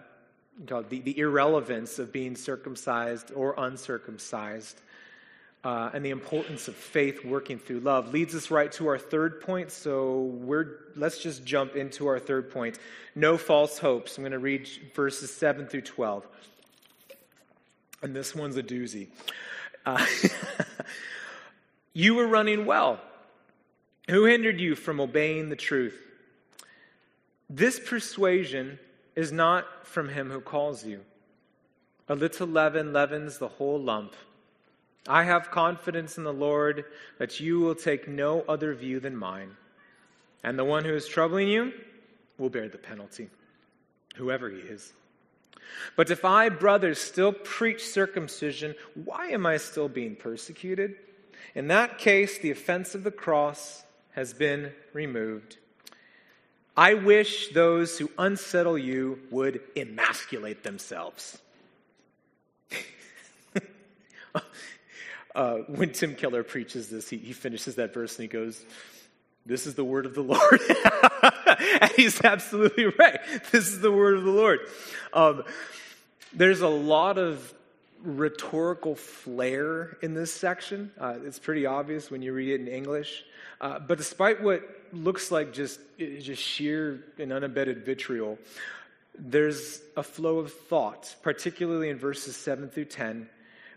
called 0.65 0.89
the, 0.89 1.01
the 1.01 1.19
irrelevance 1.19 1.99
of 1.99 2.11
being 2.13 2.35
circumcised 2.35 3.31
or 3.35 3.53
uncircumcised, 3.57 4.79
uh, 5.63 5.89
and 5.93 6.05
the 6.05 6.11
importance 6.11 6.69
of 6.69 6.75
faith 6.75 7.25
working 7.25 7.59
through 7.59 7.81
love 7.81 8.13
leads 8.13 8.33
us 8.33 8.49
right 8.49 8.71
to 8.71 8.87
our 8.87 8.97
third 8.97 9.41
point. 9.41 9.71
So 9.71 10.21
we're 10.21 10.77
let's 10.95 11.17
just 11.17 11.43
jump 11.43 11.75
into 11.75 12.07
our 12.07 12.19
third 12.19 12.49
point. 12.49 12.79
No 13.13 13.37
false 13.37 13.77
hopes. 13.77 14.17
I'm 14.17 14.23
going 14.23 14.31
to 14.31 14.39
read 14.39 14.69
verses 14.95 15.33
seven 15.33 15.67
through 15.67 15.81
twelve, 15.81 16.25
and 18.01 18.15
this 18.15 18.33
one's 18.33 18.55
a 18.55 18.63
doozy. 18.63 19.07
Uh, 19.85 20.05
you 21.93 22.15
were 22.15 22.27
running 22.27 22.65
well. 22.65 23.01
Who 24.09 24.23
hindered 24.23 24.61
you 24.61 24.75
from 24.75 25.01
obeying 25.01 25.49
the 25.49 25.57
truth? 25.57 26.06
This 27.49 27.79
persuasion 27.79 28.79
is 29.15 29.31
not 29.31 29.87
from 29.87 30.09
him 30.09 30.29
who 30.29 30.41
calls 30.41 30.85
you. 30.85 31.01
A 32.09 32.15
little 32.15 32.47
leaven 32.47 32.93
leavens 32.93 33.37
the 33.37 33.47
whole 33.47 33.79
lump. 33.79 34.15
I 35.07 35.23
have 35.23 35.51
confidence 35.51 36.17
in 36.17 36.23
the 36.23 36.33
Lord 36.33 36.85
that 37.17 37.39
you 37.39 37.59
will 37.59 37.75
take 37.75 38.07
no 38.07 38.41
other 38.47 38.73
view 38.73 38.99
than 38.99 39.15
mine. 39.15 39.55
And 40.43 40.59
the 40.59 40.65
one 40.65 40.83
who 40.83 40.93
is 40.93 41.07
troubling 41.07 41.47
you 41.47 41.73
will 42.37 42.49
bear 42.49 42.69
the 42.69 42.77
penalty, 42.77 43.29
whoever 44.15 44.49
he 44.49 44.59
is. 44.59 44.93
But 45.95 46.11
if 46.11 46.23
I, 46.23 46.49
brothers, 46.49 46.99
still 46.99 47.33
preach 47.33 47.85
circumcision, 47.85 48.75
why 49.05 49.27
am 49.27 49.45
I 49.45 49.57
still 49.57 49.89
being 49.89 50.15
persecuted? 50.15 50.95
In 51.55 51.67
that 51.67 51.97
case, 51.97 52.37
the 52.37 52.51
offense 52.51 52.95
of 52.95 53.03
the 53.03 53.11
cross 53.11 53.83
has 54.11 54.33
been 54.33 54.73
removed. 54.93 55.57
I 56.77 56.93
wish 56.93 57.49
those 57.49 57.97
who 57.97 58.11
unsettle 58.19 58.77
you 58.77 59.19
would 59.31 59.61
emasculate 59.75 60.61
themselves. 60.61 61.39
uh, 65.35 65.55
when 65.67 65.91
Tim 65.91 66.13
Keller 66.13 66.43
preaches 66.43 66.89
this, 66.89 67.09
he, 67.09 67.17
he 67.17 67.33
finishes 67.33 67.75
that 67.75 67.95
verse 67.95 68.15
and 68.19 68.21
he 68.21 68.27
goes, 68.27 68.63
This 69.43 69.65
is 69.65 69.73
the 69.73 69.83
word 69.83 70.05
of 70.05 70.13
the 70.13 70.21
Lord. 70.21 70.61
and 71.81 71.91
he's 71.95 72.23
absolutely 72.23 72.85
right. 72.85 73.19
This 73.51 73.69
is 73.69 73.81
the 73.81 73.91
word 73.91 74.17
of 74.17 74.23
the 74.23 74.31
Lord. 74.31 74.59
Um, 75.13 75.43
there's 76.31 76.61
a 76.61 76.67
lot 76.67 77.17
of 77.17 77.55
rhetorical 78.03 78.95
flair 78.95 79.97
in 80.01 80.13
this 80.13 80.33
section. 80.33 80.91
Uh, 80.99 81.15
it's 81.23 81.39
pretty 81.39 81.65
obvious 81.65 82.11
when 82.11 82.21
you 82.21 82.33
read 82.33 82.49
it 82.49 82.61
in 82.61 82.67
English. 82.67 83.23
Uh, 83.59 83.79
but 83.79 83.97
despite 83.97 84.41
what 84.41 84.63
looks 84.93 85.31
like 85.31 85.53
just, 85.53 85.79
just 85.97 86.41
sheer 86.41 87.03
and 87.17 87.33
unabated 87.33 87.85
vitriol, 87.85 88.37
there's 89.17 89.81
a 89.95 90.03
flow 90.03 90.39
of 90.39 90.53
thought, 90.53 91.15
particularly 91.23 91.89
in 91.89 91.97
verses 91.97 92.35
7 92.35 92.69
through 92.69 92.85
10, 92.85 93.27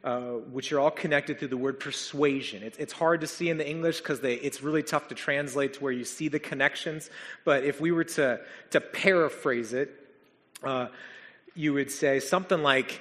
uh, 0.04 0.20
which 0.20 0.72
are 0.72 0.80
all 0.80 0.90
connected 0.90 1.38
through 1.38 1.48
the 1.48 1.56
word 1.56 1.80
persuasion. 1.80 2.62
It's, 2.62 2.78
it's 2.78 2.92
hard 2.92 3.22
to 3.22 3.26
see 3.26 3.48
in 3.48 3.56
the 3.56 3.68
English 3.68 4.00
because 4.00 4.20
it's 4.22 4.62
really 4.62 4.82
tough 4.82 5.08
to 5.08 5.14
translate 5.14 5.74
to 5.74 5.80
where 5.80 5.92
you 5.92 6.04
see 6.04 6.28
the 6.28 6.38
connections. 6.38 7.10
But 7.44 7.64
if 7.64 7.80
we 7.80 7.90
were 7.90 8.04
to, 8.04 8.40
to 8.70 8.80
paraphrase 8.80 9.72
it, 9.72 9.96
uh, 10.62 10.88
you 11.54 11.72
would 11.72 11.90
say 11.90 12.20
something 12.20 12.62
like, 12.62 13.00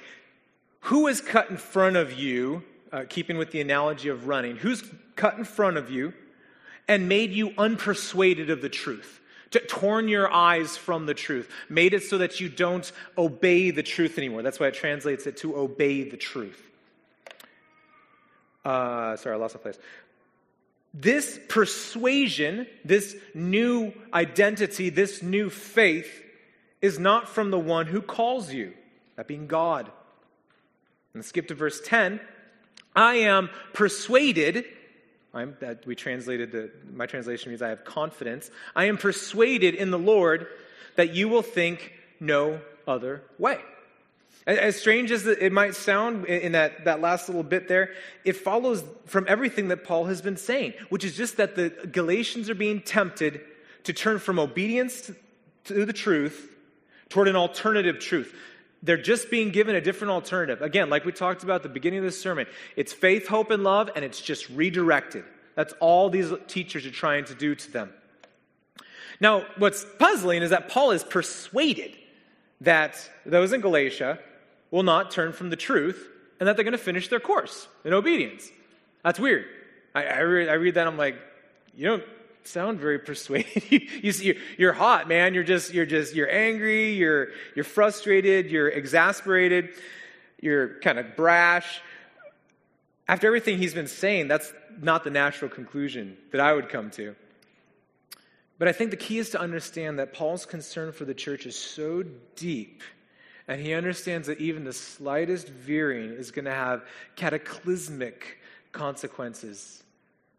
Who 0.84 1.06
is 1.06 1.20
cut 1.20 1.50
in 1.50 1.56
front 1.56 1.96
of 1.96 2.12
you, 2.12 2.62
uh, 2.92 3.04
keeping 3.08 3.36
with 3.36 3.50
the 3.50 3.60
analogy 3.60 4.08
of 4.08 4.26
running, 4.26 4.56
who's 4.56 4.82
cut 5.16 5.36
in 5.36 5.44
front 5.44 5.76
of 5.76 5.90
you 5.90 6.12
and 6.88 7.08
made 7.08 7.32
you 7.32 7.50
unpersuaded 7.50 8.50
of 8.50 8.62
the 8.62 8.68
truth? 8.68 9.20
to 9.50 9.60
torn 9.60 10.08
your 10.08 10.32
eyes 10.32 10.76
from 10.76 11.06
the 11.06 11.14
truth, 11.14 11.50
made 11.68 11.92
it 11.92 12.04
so 12.04 12.18
that 12.18 12.40
you 12.40 12.48
don't 12.48 12.90
obey 13.18 13.70
the 13.70 13.82
truth 13.82 14.16
anymore. 14.16 14.42
That's 14.42 14.60
why 14.60 14.68
it 14.68 14.74
translates 14.74 15.26
it 15.26 15.38
to 15.38 15.56
obey 15.56 16.08
the 16.08 16.16
truth. 16.16 16.62
Uh, 18.64 19.16
sorry, 19.16 19.34
I 19.34 19.38
lost 19.38 19.56
my 19.56 19.60
place. 19.60 19.78
This 20.92 21.38
persuasion, 21.48 22.66
this 22.84 23.16
new 23.34 23.92
identity, 24.12 24.90
this 24.90 25.22
new 25.22 25.50
faith 25.50 26.24
is 26.82 26.98
not 26.98 27.28
from 27.28 27.50
the 27.50 27.58
one 27.58 27.86
who 27.86 28.02
calls 28.02 28.52
you, 28.52 28.72
that 29.16 29.26
being 29.26 29.46
God. 29.46 29.90
And 31.14 31.24
skip 31.24 31.48
to 31.48 31.54
verse 31.54 31.80
10. 31.84 32.20
I 32.94 33.14
am 33.16 33.50
persuaded, 33.72 34.64
I'm, 35.32 35.56
that 35.60 35.86
we 35.86 35.94
translated, 35.94 36.52
the, 36.52 36.70
my 36.92 37.06
translation 37.06 37.50
means 37.50 37.62
I 37.62 37.68
have 37.68 37.84
confidence. 37.84 38.50
I 38.74 38.86
am 38.86 38.96
persuaded 38.96 39.74
in 39.74 39.90
the 39.90 39.98
Lord 39.98 40.46
that 40.96 41.14
you 41.14 41.28
will 41.28 41.42
think 41.42 41.92
no 42.18 42.60
other 42.86 43.22
way. 43.38 43.58
As 44.46 44.76
strange 44.76 45.10
as 45.10 45.26
it 45.26 45.52
might 45.52 45.74
sound 45.74 46.24
in 46.24 46.52
that, 46.52 46.86
that 46.86 47.00
last 47.00 47.28
little 47.28 47.42
bit 47.42 47.68
there, 47.68 47.92
it 48.24 48.32
follows 48.32 48.82
from 49.06 49.26
everything 49.28 49.68
that 49.68 49.84
Paul 49.84 50.06
has 50.06 50.22
been 50.22 50.38
saying, 50.38 50.72
which 50.88 51.04
is 51.04 51.16
just 51.16 51.36
that 51.36 51.56
the 51.56 51.68
Galatians 51.68 52.48
are 52.48 52.54
being 52.54 52.80
tempted 52.80 53.42
to 53.84 53.92
turn 53.92 54.18
from 54.18 54.38
obedience 54.38 55.10
to 55.64 55.84
the 55.84 55.92
truth 55.92 56.50
toward 57.10 57.28
an 57.28 57.36
alternative 57.36 57.98
truth. 57.98 58.34
They're 58.82 58.96
just 58.96 59.30
being 59.30 59.50
given 59.50 59.74
a 59.74 59.80
different 59.80 60.12
alternative. 60.12 60.62
Again, 60.62 60.88
like 60.88 61.04
we 61.04 61.12
talked 61.12 61.42
about 61.42 61.56
at 61.56 61.62
the 61.64 61.68
beginning 61.68 61.98
of 61.98 62.04
this 62.04 62.20
sermon, 62.20 62.46
it's 62.76 62.92
faith, 62.92 63.28
hope, 63.28 63.50
and 63.50 63.62
love, 63.62 63.90
and 63.94 64.04
it's 64.04 64.20
just 64.20 64.48
redirected. 64.48 65.24
That's 65.54 65.74
all 65.80 66.08
these 66.08 66.32
teachers 66.46 66.86
are 66.86 66.90
trying 66.90 67.26
to 67.26 67.34
do 67.34 67.54
to 67.54 67.70
them. 67.70 67.92
Now, 69.20 69.44
what's 69.58 69.84
puzzling 69.98 70.42
is 70.42 70.50
that 70.50 70.70
Paul 70.70 70.92
is 70.92 71.04
persuaded 71.04 71.94
that 72.62 73.10
those 73.26 73.52
in 73.52 73.60
Galatia 73.60 74.18
will 74.70 74.82
not 74.82 75.10
turn 75.10 75.32
from 75.32 75.50
the 75.50 75.56
truth 75.56 76.08
and 76.38 76.48
that 76.48 76.56
they're 76.56 76.64
going 76.64 76.72
to 76.72 76.78
finish 76.78 77.08
their 77.08 77.20
course 77.20 77.68
in 77.84 77.92
obedience. 77.92 78.50
That's 79.04 79.20
weird. 79.20 79.44
I, 79.94 80.04
I, 80.04 80.18
read, 80.20 80.48
I 80.48 80.54
read 80.54 80.74
that, 80.74 80.86
I'm 80.86 80.96
like, 80.96 81.16
you 81.74 81.86
don't 81.86 82.04
sound 82.44 82.80
very 82.80 82.98
persuaded. 82.98 83.62
you 84.02 84.12
see, 84.12 84.38
you're 84.58 84.72
hot, 84.72 85.08
man. 85.08 85.34
You're 85.34 85.44
just, 85.44 85.72
you're 85.72 85.86
just, 85.86 86.14
you're 86.14 86.30
angry. 86.30 86.94
You're, 86.94 87.28
you're 87.54 87.64
frustrated. 87.64 88.50
You're 88.50 88.68
exasperated. 88.68 89.70
You're 90.40 90.80
kind 90.80 90.98
of 90.98 91.16
brash. 91.16 91.80
After 93.08 93.26
everything 93.26 93.58
he's 93.58 93.74
been 93.74 93.88
saying, 93.88 94.28
that's 94.28 94.52
not 94.80 95.04
the 95.04 95.10
natural 95.10 95.50
conclusion 95.50 96.16
that 96.32 96.40
I 96.40 96.52
would 96.52 96.68
come 96.68 96.90
to. 96.92 97.14
But 98.58 98.68
I 98.68 98.72
think 98.72 98.90
the 98.90 98.96
key 98.96 99.18
is 99.18 99.30
to 99.30 99.40
understand 99.40 99.98
that 99.98 100.12
Paul's 100.12 100.44
concern 100.44 100.92
for 100.92 101.06
the 101.06 101.14
church 101.14 101.46
is 101.46 101.56
so 101.56 102.04
deep, 102.36 102.82
and 103.48 103.60
he 103.60 103.72
understands 103.72 104.26
that 104.26 104.38
even 104.38 104.64
the 104.64 104.72
slightest 104.72 105.48
veering 105.48 106.10
is 106.10 106.30
going 106.30 106.44
to 106.44 106.52
have 106.52 106.84
cataclysmic 107.16 108.38
consequences, 108.72 109.82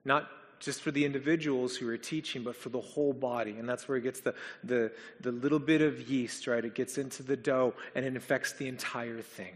not 0.06 0.30
just 0.62 0.82
for 0.82 0.92
the 0.92 1.04
individuals 1.04 1.76
who 1.76 1.90
are 1.90 1.98
teaching, 1.98 2.44
but 2.44 2.56
for 2.56 2.70
the 2.70 2.80
whole 2.80 3.14
body. 3.14 3.58
And 3.58 3.68
that's 3.68 3.88
where 3.88 3.98
it 3.98 4.02
gets 4.02 4.22
the, 4.22 4.36
the, 4.64 4.92
the 5.20 5.32
little 5.32 5.60
bit 5.60 5.82
of 5.82 6.08
yeast, 6.08 6.46
right? 6.48 6.64
It 6.64 6.76
gets 6.76 6.98
into 7.00 7.24
the 7.24 7.36
dough 7.36 7.74
and 7.96 8.06
it 8.06 8.14
infects 8.14 8.54
the 8.54 8.68
entire 8.68 9.22
thing. 9.22 9.54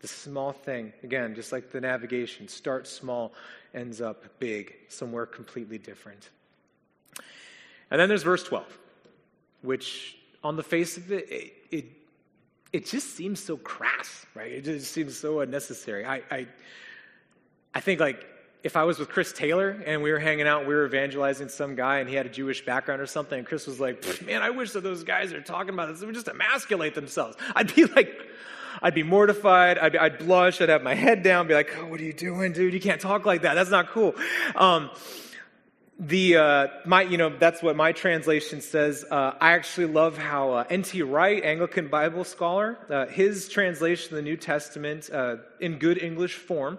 The 0.00 0.08
small 0.08 0.52
thing, 0.52 0.92
again, 1.02 1.34
just 1.34 1.52
like 1.52 1.70
the 1.70 1.80
navigation, 1.80 2.48
starts 2.48 2.90
small, 2.90 3.32
ends 3.72 4.00
up 4.00 4.24
big, 4.40 4.74
somewhere 4.88 5.26
completely 5.26 5.78
different. 5.78 6.28
And 7.90 8.00
then 8.00 8.08
there's 8.08 8.22
verse 8.24 8.42
12, 8.42 8.78
which 9.62 10.18
on 10.42 10.56
the 10.56 10.62
face 10.62 10.96
of 10.96 11.10
it, 11.12 11.30
it, 11.30 11.52
it, 11.70 11.84
it 12.72 12.86
just 12.86 13.14
seems 13.16 13.40
so 13.40 13.56
crass, 13.56 14.26
right? 14.34 14.52
It 14.52 14.64
just 14.64 14.92
seems 14.92 15.16
so 15.16 15.40
unnecessary. 15.40 16.04
I, 16.04 16.22
I, 16.30 16.46
I 17.74 17.80
think 17.80 18.00
like 18.00 18.26
if 18.62 18.76
I 18.76 18.84
was 18.84 18.98
with 18.98 19.08
Chris 19.08 19.32
Taylor 19.32 19.70
and 19.86 20.02
we 20.02 20.10
were 20.10 20.18
hanging 20.18 20.46
out, 20.46 20.66
we 20.66 20.74
were 20.74 20.84
evangelizing 20.84 21.48
some 21.48 21.74
guy 21.76 21.98
and 21.98 22.08
he 22.08 22.16
had 22.16 22.26
a 22.26 22.30
Jewish 22.30 22.64
background 22.64 23.00
or 23.00 23.06
something, 23.06 23.38
and 23.38 23.46
Chris 23.46 23.66
was 23.66 23.78
like, 23.78 24.04
man, 24.26 24.42
I 24.42 24.50
wish 24.50 24.72
that 24.72 24.82
those 24.82 25.04
guys 25.04 25.32
are 25.32 25.40
talking 25.40 25.70
about 25.70 25.88
this. 25.88 26.00
They 26.00 26.06
would 26.06 26.14
just 26.14 26.28
emasculate 26.28 26.94
themselves. 26.94 27.36
I'd 27.54 27.74
be 27.74 27.84
like, 27.84 28.12
I'd 28.82 28.94
be 28.94 29.02
mortified. 29.02 29.78
I'd, 29.78 29.96
I'd, 29.96 30.18
blush. 30.18 30.60
I'd 30.60 30.68
have 30.68 30.82
my 30.82 30.94
head 30.94 31.22
down, 31.22 31.46
be 31.46 31.54
like, 31.54 31.76
oh, 31.78 31.86
what 31.86 32.00
are 32.00 32.04
you 32.04 32.12
doing, 32.12 32.52
dude? 32.52 32.74
You 32.74 32.80
can't 32.80 33.00
talk 33.00 33.26
like 33.26 33.42
that. 33.42 33.54
That's 33.54 33.70
not 33.70 33.88
cool. 33.88 34.14
Um, 34.54 34.90
the 36.00 36.36
uh, 36.36 36.66
my 36.86 37.02
you 37.02 37.18
know 37.18 37.36
that's 37.36 37.60
what 37.60 37.74
my 37.74 37.90
translation 37.90 38.60
says. 38.60 39.04
Uh, 39.10 39.32
I 39.40 39.52
actually 39.52 39.88
love 39.88 40.16
how 40.16 40.52
uh, 40.52 40.64
N.T. 40.70 41.02
Wright, 41.02 41.42
Anglican 41.42 41.88
Bible 41.88 42.22
scholar, 42.22 42.78
uh, 42.88 43.06
his 43.06 43.48
translation 43.48 44.12
of 44.12 44.16
the 44.16 44.22
New 44.22 44.36
Testament 44.36 45.10
uh, 45.10 45.36
in 45.58 45.78
good 45.78 46.00
English 46.00 46.36
form, 46.36 46.78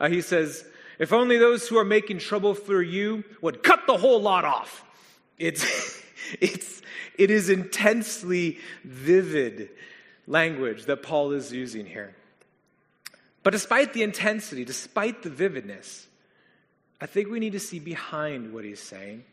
uh, 0.00 0.08
he 0.08 0.22
says, 0.22 0.64
"If 0.98 1.12
only 1.12 1.38
those 1.38 1.68
who 1.68 1.78
are 1.78 1.84
making 1.84 2.18
trouble 2.18 2.54
for 2.54 2.82
you 2.82 3.24
would 3.40 3.62
cut 3.62 3.86
the 3.86 3.96
whole 3.96 4.20
lot 4.20 4.44
off." 4.44 4.84
It's 5.38 6.02
it's 6.40 6.82
it 7.16 7.30
is 7.30 7.48
intensely 7.48 8.58
vivid 8.84 9.70
language 10.26 10.84
that 10.86 11.02
Paul 11.02 11.32
is 11.32 11.52
using 11.52 11.86
here. 11.86 12.14
But 13.42 13.52
despite 13.52 13.92
the 13.92 14.02
intensity, 14.02 14.64
despite 14.64 15.22
the 15.22 15.30
vividness, 15.30 16.06
I 17.00 17.06
think 17.06 17.28
we 17.28 17.40
need 17.40 17.52
to 17.52 17.60
see 17.60 17.78
behind 17.78 18.52
what 18.52 18.64
he's 18.64 18.80
saying 18.80 19.24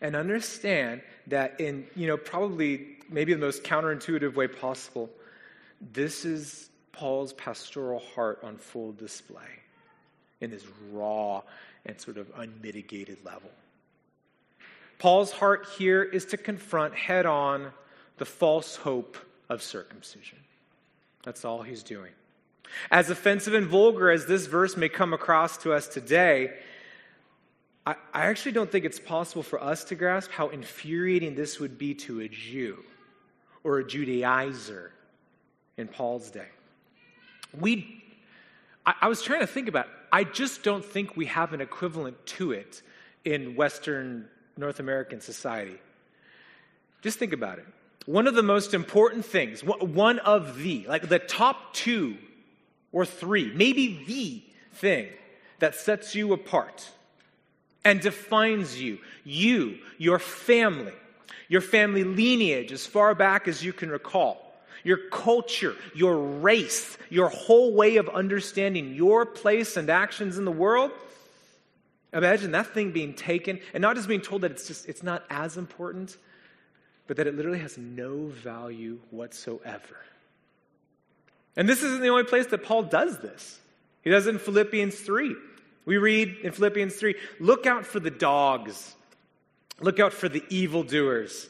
and 0.00 0.16
understand 0.16 1.02
that 1.28 1.60
in, 1.60 1.86
you 1.94 2.08
know, 2.08 2.16
probably 2.16 2.98
maybe 3.08 3.32
the 3.32 3.38
most 3.38 3.62
counterintuitive 3.62 4.34
way 4.34 4.48
possible, 4.48 5.08
this 5.80 6.24
is 6.24 6.68
Paul's 6.92 7.32
pastoral 7.32 8.00
heart 8.00 8.40
on 8.42 8.56
full 8.56 8.92
display 8.92 9.63
in 10.44 10.50
his 10.50 10.64
raw 10.92 11.42
and 11.86 12.00
sort 12.00 12.16
of 12.16 12.30
unmitigated 12.36 13.18
level. 13.24 13.50
Paul's 14.98 15.32
heart 15.32 15.66
here 15.76 16.02
is 16.02 16.24
to 16.26 16.36
confront 16.36 16.94
head 16.94 17.26
on 17.26 17.72
the 18.18 18.24
false 18.24 18.76
hope 18.76 19.16
of 19.48 19.62
circumcision. 19.62 20.38
That's 21.24 21.44
all 21.44 21.62
he's 21.62 21.82
doing. 21.82 22.12
As 22.90 23.10
offensive 23.10 23.54
and 23.54 23.66
vulgar 23.66 24.10
as 24.10 24.26
this 24.26 24.46
verse 24.46 24.76
may 24.76 24.88
come 24.88 25.12
across 25.12 25.58
to 25.58 25.72
us 25.72 25.88
today, 25.88 26.52
I, 27.86 27.96
I 28.12 28.26
actually 28.26 28.52
don't 28.52 28.70
think 28.70 28.84
it's 28.84 28.98
possible 28.98 29.42
for 29.42 29.62
us 29.62 29.84
to 29.84 29.94
grasp 29.94 30.30
how 30.30 30.48
infuriating 30.48 31.34
this 31.34 31.60
would 31.60 31.78
be 31.78 31.94
to 31.94 32.20
a 32.20 32.28
Jew 32.28 32.82
or 33.62 33.80
a 33.80 33.84
Judaizer 33.84 34.90
in 35.76 35.88
Paul's 35.88 36.30
day. 36.30 36.48
We, 37.58 38.02
I, 38.86 38.94
I 39.02 39.08
was 39.08 39.22
trying 39.22 39.40
to 39.40 39.46
think 39.46 39.68
about. 39.68 39.86
I 40.14 40.22
just 40.22 40.62
don't 40.62 40.84
think 40.84 41.16
we 41.16 41.26
have 41.26 41.54
an 41.54 41.60
equivalent 41.60 42.24
to 42.38 42.52
it 42.52 42.82
in 43.24 43.56
Western 43.56 44.28
North 44.56 44.78
American 44.78 45.20
society. 45.20 45.74
Just 47.02 47.18
think 47.18 47.32
about 47.32 47.58
it. 47.58 47.66
One 48.06 48.28
of 48.28 48.36
the 48.36 48.42
most 48.44 48.74
important 48.74 49.24
things, 49.24 49.64
one 49.64 50.20
of 50.20 50.58
the, 50.58 50.86
like 50.86 51.08
the 51.08 51.18
top 51.18 51.74
two 51.74 52.16
or 52.92 53.04
three, 53.04 53.52
maybe 53.56 54.04
the 54.06 54.44
thing 54.74 55.08
that 55.58 55.74
sets 55.74 56.14
you 56.14 56.32
apart 56.32 56.88
and 57.84 58.00
defines 58.00 58.80
you. 58.80 59.00
You, 59.24 59.78
your 59.98 60.20
family, 60.20 60.94
your 61.48 61.60
family 61.60 62.04
lineage 62.04 62.70
as 62.70 62.86
far 62.86 63.16
back 63.16 63.48
as 63.48 63.64
you 63.64 63.72
can 63.72 63.90
recall, 63.90 64.43
your 64.84 64.98
culture, 65.10 65.74
your 65.94 66.16
race, 66.16 66.96
your 67.10 67.28
whole 67.28 67.72
way 67.72 67.96
of 67.96 68.08
understanding 68.08 68.94
your 68.94 69.26
place 69.26 69.76
and 69.76 69.90
actions 69.90 70.38
in 70.38 70.44
the 70.44 70.52
world. 70.52 70.92
Imagine 72.12 72.52
that 72.52 72.68
thing 72.68 72.92
being 72.92 73.14
taken 73.14 73.58
and 73.72 73.82
not 73.82 73.96
just 73.96 74.06
being 74.06 74.20
told 74.20 74.42
that 74.42 74.52
it's 74.52 74.68
just 74.68 74.88
it's 74.88 75.02
not 75.02 75.24
as 75.30 75.56
important, 75.56 76.16
but 77.08 77.16
that 77.16 77.26
it 77.26 77.34
literally 77.34 77.58
has 77.58 77.76
no 77.76 78.26
value 78.26 79.00
whatsoever. 79.10 79.96
And 81.56 81.68
this 81.68 81.82
isn't 81.82 82.00
the 82.00 82.08
only 82.08 82.24
place 82.24 82.46
that 82.46 82.62
Paul 82.62 82.84
does 82.84 83.18
this. 83.18 83.58
He 84.02 84.10
does 84.10 84.26
it 84.26 84.30
in 84.30 84.38
Philippians 84.38 84.94
3. 85.00 85.34
We 85.86 85.98
read 85.98 86.36
in 86.42 86.52
Philippians 86.52 86.94
3 86.94 87.14
look 87.40 87.66
out 87.66 87.84
for 87.84 88.00
the 88.00 88.10
dogs, 88.10 88.94
look 89.80 89.98
out 89.98 90.12
for 90.12 90.28
the 90.28 90.44
evildoers, 90.48 91.48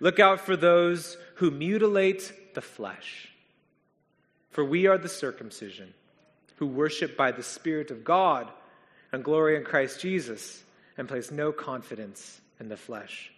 look 0.00 0.20
out 0.20 0.40
for 0.40 0.56
those 0.56 1.16
who 1.36 1.50
mutilate 1.50 2.32
the 2.56 2.62
flesh. 2.62 3.28
For 4.50 4.64
we 4.64 4.86
are 4.86 4.96
the 4.96 5.10
circumcision, 5.10 5.92
who 6.56 6.66
worship 6.66 7.14
by 7.14 7.30
the 7.30 7.42
Spirit 7.42 7.90
of 7.90 8.02
God 8.02 8.50
and 9.12 9.22
glory 9.22 9.56
in 9.56 9.62
Christ 9.62 10.00
Jesus, 10.00 10.64
and 10.96 11.06
place 11.06 11.30
no 11.30 11.52
confidence 11.52 12.40
in 12.58 12.70
the 12.70 12.76
flesh. 12.76 13.30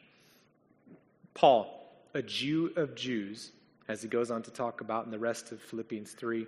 Paul, 1.35 1.85
a 2.15 2.23
Jew 2.23 2.73
of 2.77 2.95
Jews, 2.95 3.51
as 3.89 4.01
he 4.01 4.09
goes 4.09 4.31
on 4.31 4.45
to 4.45 4.53
talk 4.53 4.81
about 4.81 5.05
in 5.05 5.11
the 5.11 5.19
rest 5.19 5.51
of 5.51 5.61
Philippians 5.61 6.13
3, 6.13 6.47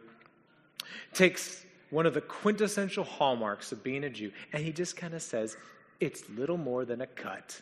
takes 1.12 1.64
one 1.90 2.06
of 2.06 2.14
the 2.14 2.20
quintessential 2.20 3.02
hallmarks 3.02 3.72
of 3.72 3.82
being 3.82 4.04
a 4.04 4.10
Jew. 4.10 4.30
And 4.52 4.64
he 4.64 4.70
just 4.70 4.96
kind 4.96 5.14
of 5.14 5.22
says, 5.22 5.56
it's 5.98 6.28
little 6.30 6.56
more 6.56 6.84
than 6.84 7.00
a 7.00 7.06
cut. 7.08 7.60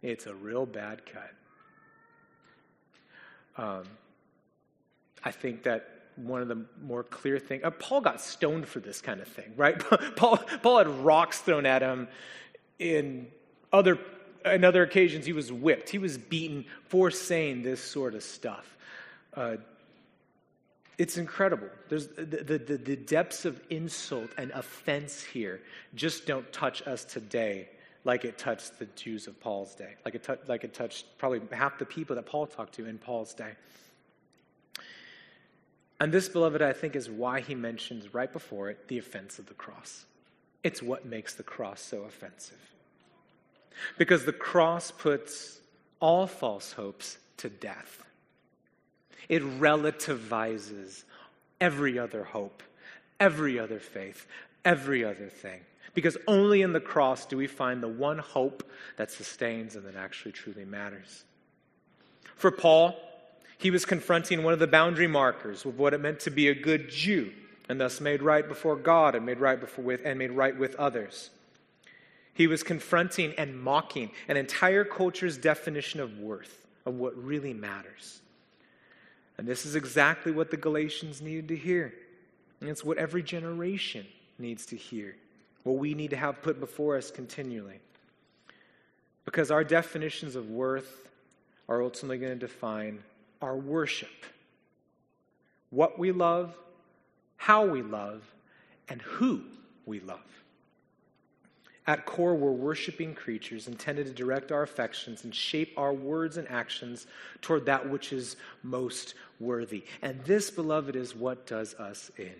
It's 0.00 0.26
a 0.26 0.34
real 0.34 0.64
bad 0.64 1.02
cut. 1.04 1.34
Um, 3.62 3.84
I 5.24 5.30
think 5.30 5.64
that 5.64 5.88
one 6.16 6.42
of 6.42 6.48
the 6.48 6.64
more 6.82 7.04
clear 7.04 7.38
things, 7.38 7.62
uh, 7.64 7.70
Paul 7.70 8.00
got 8.00 8.20
stoned 8.20 8.66
for 8.66 8.80
this 8.80 9.00
kind 9.00 9.20
of 9.20 9.28
thing, 9.28 9.52
right? 9.56 9.78
Paul, 10.16 10.38
Paul 10.62 10.78
had 10.78 10.88
rocks 10.88 11.40
thrown 11.40 11.66
at 11.66 11.82
him 11.82 12.08
in 12.78 13.28
other, 13.72 13.98
in 14.44 14.64
other 14.64 14.82
occasions, 14.82 15.26
he 15.26 15.32
was 15.32 15.52
whipped. 15.52 15.88
He 15.88 15.98
was 15.98 16.18
beaten 16.18 16.64
for 16.84 17.10
saying 17.10 17.62
this 17.62 17.82
sort 17.82 18.14
of 18.14 18.22
stuff. 18.22 18.76
Uh, 19.34 19.56
it's 20.96 21.16
incredible. 21.16 21.68
There's 21.88 22.08
the, 22.08 22.24
the, 22.24 22.58
the, 22.58 22.96
depths 22.96 23.44
of 23.44 23.60
insult 23.70 24.30
and 24.36 24.50
offense 24.50 25.22
here 25.22 25.60
just 25.94 26.26
don't 26.26 26.50
touch 26.52 26.84
us 26.88 27.04
today 27.04 27.68
like 28.04 28.24
it 28.24 28.36
touched 28.36 28.80
the 28.80 28.86
Jews 28.96 29.28
of 29.28 29.38
Paul's 29.40 29.74
day, 29.74 29.94
like 30.04 30.14
it, 30.14 30.28
like 30.48 30.64
it 30.64 30.74
touched 30.74 31.06
probably 31.18 31.40
half 31.52 31.78
the 31.78 31.84
people 31.84 32.16
that 32.16 32.26
Paul 32.26 32.46
talked 32.46 32.74
to 32.74 32.86
in 32.86 32.98
Paul's 32.98 33.34
day. 33.34 33.52
And 36.00 36.12
this, 36.12 36.28
beloved, 36.28 36.62
I 36.62 36.72
think 36.72 36.94
is 36.94 37.10
why 37.10 37.40
he 37.40 37.54
mentions 37.54 38.14
right 38.14 38.32
before 38.32 38.70
it 38.70 38.88
the 38.88 38.98
offense 38.98 39.38
of 39.38 39.46
the 39.46 39.54
cross. 39.54 40.04
It's 40.62 40.82
what 40.82 41.06
makes 41.06 41.34
the 41.34 41.42
cross 41.42 41.80
so 41.80 42.02
offensive. 42.02 42.58
Because 43.96 44.24
the 44.24 44.32
cross 44.32 44.90
puts 44.90 45.60
all 46.00 46.26
false 46.26 46.72
hopes 46.72 47.18
to 47.38 47.48
death. 47.48 48.04
It 49.28 49.42
relativizes 49.60 51.04
every 51.60 51.98
other 51.98 52.24
hope, 52.24 52.62
every 53.20 53.58
other 53.58 53.78
faith, 53.78 54.26
every 54.64 55.04
other 55.04 55.28
thing. 55.28 55.60
Because 55.94 56.16
only 56.26 56.62
in 56.62 56.72
the 56.72 56.80
cross 56.80 57.26
do 57.26 57.36
we 57.36 57.46
find 57.46 57.82
the 57.82 57.88
one 57.88 58.18
hope 58.18 58.62
that 58.96 59.10
sustains 59.10 59.74
and 59.74 59.84
that 59.84 59.96
actually 59.96 60.32
truly 60.32 60.64
matters. 60.64 61.24
For 62.36 62.50
Paul, 62.50 62.94
he 63.58 63.70
was 63.70 63.84
confronting 63.84 64.44
one 64.44 64.52
of 64.52 64.60
the 64.60 64.66
boundary 64.66 65.08
markers 65.08 65.64
of 65.64 65.78
what 65.78 65.92
it 65.92 66.00
meant 66.00 66.20
to 66.20 66.30
be 66.30 66.48
a 66.48 66.54
good 66.54 66.88
Jew 66.88 67.32
and 67.68 67.80
thus 67.80 68.00
made 68.00 68.22
right 68.22 68.46
before 68.46 68.76
God 68.76 69.14
and 69.14 69.26
made 69.26 69.40
right 69.40 69.60
before 69.60 69.84
with 69.84 70.00
and 70.04 70.18
made 70.18 70.30
right 70.30 70.56
with 70.56 70.74
others. 70.76 71.30
He 72.32 72.46
was 72.46 72.62
confronting 72.62 73.34
and 73.36 73.60
mocking 73.60 74.12
an 74.28 74.36
entire 74.36 74.84
culture's 74.84 75.36
definition 75.36 75.98
of 75.98 76.18
worth, 76.18 76.66
of 76.86 76.94
what 76.94 77.16
really 77.16 77.52
matters. 77.52 78.20
And 79.36 79.46
this 79.46 79.66
is 79.66 79.74
exactly 79.74 80.30
what 80.30 80.52
the 80.52 80.56
Galatians 80.56 81.20
needed 81.20 81.48
to 81.48 81.56
hear. 81.56 81.92
And 82.60 82.70
it's 82.70 82.84
what 82.84 82.96
every 82.96 83.24
generation 83.24 84.06
needs 84.38 84.66
to 84.66 84.76
hear, 84.76 85.16
what 85.64 85.78
we 85.78 85.94
need 85.94 86.10
to 86.10 86.16
have 86.16 86.42
put 86.42 86.60
before 86.60 86.96
us 86.96 87.10
continually. 87.10 87.80
Because 89.24 89.50
our 89.50 89.64
definitions 89.64 90.36
of 90.36 90.48
worth 90.48 91.08
are 91.68 91.82
ultimately 91.82 92.18
going 92.18 92.32
to 92.32 92.38
define 92.38 93.02
our 93.40 93.56
worship. 93.56 94.08
What 95.70 95.98
we 95.98 96.12
love, 96.12 96.56
how 97.36 97.66
we 97.66 97.82
love, 97.82 98.22
and 98.88 99.02
who 99.02 99.42
we 99.86 100.00
love. 100.00 100.20
At 101.86 102.04
core, 102.04 102.34
we're 102.34 102.52
worshiping 102.52 103.14
creatures 103.14 103.66
intended 103.66 104.06
to 104.06 104.12
direct 104.12 104.52
our 104.52 104.62
affections 104.62 105.24
and 105.24 105.34
shape 105.34 105.72
our 105.78 105.92
words 105.92 106.36
and 106.36 106.46
actions 106.50 107.06
toward 107.40 107.64
that 107.64 107.88
which 107.88 108.12
is 108.12 108.36
most 108.62 109.14
worthy. 109.40 109.84
And 110.02 110.22
this, 110.24 110.50
beloved, 110.50 110.96
is 110.96 111.16
what 111.16 111.46
does 111.46 111.74
us 111.76 112.10
in. 112.18 112.34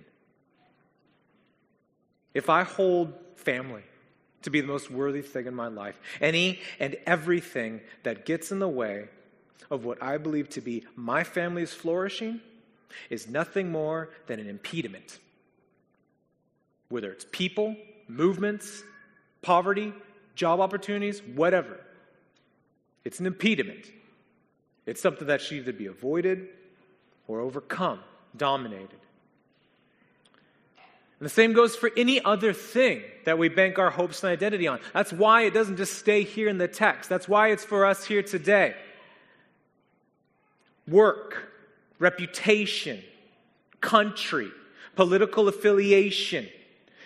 If 2.35 2.51
I 2.51 2.63
hold 2.63 3.15
family 3.37 3.85
to 4.43 4.51
be 4.51 4.61
the 4.61 4.67
most 4.67 4.91
worthy 4.91 5.23
thing 5.23 5.47
in 5.47 5.55
my 5.55 5.69
life, 5.69 5.99
any 6.21 6.61
and 6.79 6.97
everything 7.07 7.81
that 8.03 8.27
gets 8.27 8.53
in 8.53 8.59
the 8.59 8.69
way 8.69 9.09
of 9.71 9.85
what 9.85 10.03
I 10.03 10.19
believe 10.19 10.49
to 10.51 10.61
be 10.61 10.85
my 10.97 11.25
family's 11.25 11.73
flourishing 11.73 12.41
is 13.11 13.29
nothing 13.29 13.71
more 13.71 14.11
than 14.27 14.41
an 14.41 14.49
impediment. 14.49 15.19
Whether 16.89 17.13
it's 17.13 17.27
people, 17.31 17.77
movements, 18.09 18.83
poverty, 19.43 19.93
job 20.35 20.61
opportunities, 20.61 21.21
whatever. 21.23 21.81
It's 23.05 23.21
an 23.21 23.27
impediment. 23.27 23.91
It's 24.87 25.01
something 25.01 25.27
that 25.29 25.41
should 25.41 25.59
either 25.59 25.73
be 25.73 25.87
avoided 25.87 26.49
or 27.27 27.41
overcome, 27.41 28.01
dominated. 28.37 28.99
And 31.21 31.27
the 31.27 31.31
same 31.31 31.53
goes 31.53 31.75
for 31.75 31.91
any 31.97 32.25
other 32.25 32.53
thing 32.53 33.03
that 33.25 33.39
we 33.39 33.49
bank 33.49 33.79
our 33.79 33.91
hopes 33.91 34.23
and 34.23 34.31
identity 34.31 34.69
on. 34.69 34.79
That's 34.95 35.13
why 35.13 35.43
it 35.43 35.53
doesn't 35.53 35.77
just 35.77 35.99
stay 35.99 36.23
here 36.23 36.49
in 36.49 36.59
the 36.59 36.69
text. 36.69 37.11
That's 37.11 37.29
why 37.29 37.49
it's 37.49 37.65
for 37.65 37.85
us 37.85 38.05
here 38.05 38.23
today. 38.23 38.77
Work, 40.89 41.53
reputation, 41.99 43.03
country, 43.81 44.51
political 44.97 45.49
affiliation, 45.49 46.49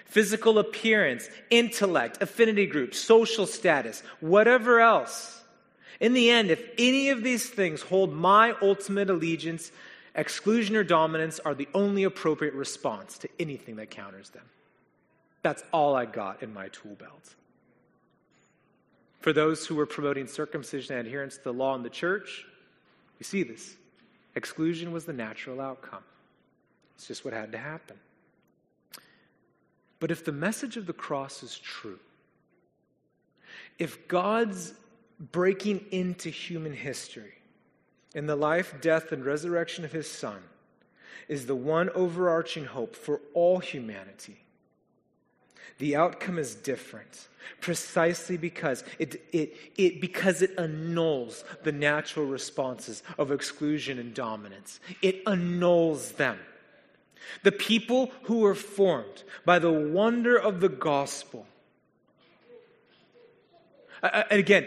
physical 0.07 0.59
appearance, 0.59 1.29
intellect, 1.51 2.23
affinity 2.23 2.67
group, 2.67 2.95
social 2.95 3.47
status, 3.47 4.03
whatever 4.21 4.81
else. 4.81 5.43
In 6.01 6.15
the 6.15 6.31
end, 6.31 6.51
if 6.51 6.63
any 6.79 7.11
of 7.11 7.23
these 7.23 7.49
things 7.49 7.83
hold 7.83 8.13
my 8.13 8.55
ultimate 8.61 9.09
allegiance, 9.09 9.73
exclusion 10.15 10.77
or 10.77 10.85
dominance 10.85 11.41
are 11.41 11.55
the 11.55 11.69
only 11.75 12.05
appropriate 12.05 12.55
response 12.55 13.19
to 13.19 13.29
anything 13.39 13.77
that 13.77 13.91
counters 13.91 14.31
them. 14.31 14.45
That's 15.43 15.63
all 15.73 15.95
I 15.95 16.05
got 16.05 16.43
in 16.43 16.53
my 16.53 16.69
tool 16.69 16.95
belt. 16.95 17.35
For 19.21 19.33
those 19.33 19.67
who 19.67 19.77
were 19.77 19.87
promoting 19.87 20.27
circumcision 20.27 20.97
and 20.97 21.07
adherence 21.07 21.37
to 21.37 21.45
the 21.45 21.53
law 21.53 21.75
in 21.75 21.83
the 21.83 21.91
church, 21.91 22.45
you 23.23 23.25
see 23.25 23.45
this. 23.45 23.77
Exclusion 24.35 24.91
was 24.91 25.05
the 25.05 25.13
natural 25.13 25.61
outcome. 25.61 26.03
It's 26.97 27.07
just 27.07 27.25
what 27.25 27.33
had 27.33 27.53
to 27.53 27.59
happen. 27.59 27.97
But 30.01 30.11
if 30.11 30.25
the 30.25 30.33
message 30.33 30.77
of 30.77 30.87
the 30.87 30.93
cross 30.93 31.45
is 31.45 31.57
true, 31.57 32.01
if 33.79 34.09
God's 34.09 34.75
breaking 35.21 35.85
into 35.93 36.31
human 36.31 36.73
history 36.73 37.35
in 38.13 38.27
the 38.27 38.35
life, 38.35 38.75
death, 38.81 39.13
and 39.13 39.25
resurrection 39.25 39.85
of 39.85 39.93
his 39.93 40.11
Son 40.11 40.43
is 41.29 41.47
the 41.47 41.55
one 41.55 41.91
overarching 41.91 42.65
hope 42.65 42.97
for 42.97 43.21
all 43.35 43.61
humanity, 43.61 44.41
the 45.79 45.97
outcome 45.97 46.39
is 46.39 46.55
different 46.55 47.29
precisely 47.61 48.37
because 48.37 48.85
it, 48.99 49.23
it, 49.33 49.57
it, 49.77 50.01
because 50.01 50.43
it 50.43 50.53
annuls 50.59 51.45
the 51.63 51.73
natural 51.73 52.27
responses 52.27 53.03
of 53.19 53.33
exclusion 53.33 53.99
and 53.99 54.15
dominance. 54.15 54.81
It 55.01 55.23
annuls 55.27 56.13
them. 56.13 56.39
The 57.45 57.53
people 57.53 58.11
who 58.25 58.41
were 58.41 58.55
formed 58.55 59.23
by 59.45 59.59
the 59.59 59.73
wonder 59.73 60.37
of 60.37 60.61
the 60.61 60.69
gospel. 60.69 61.47
Uh, 64.03 64.07
uh, 64.07 64.25
and 64.31 64.41
again, 64.41 64.67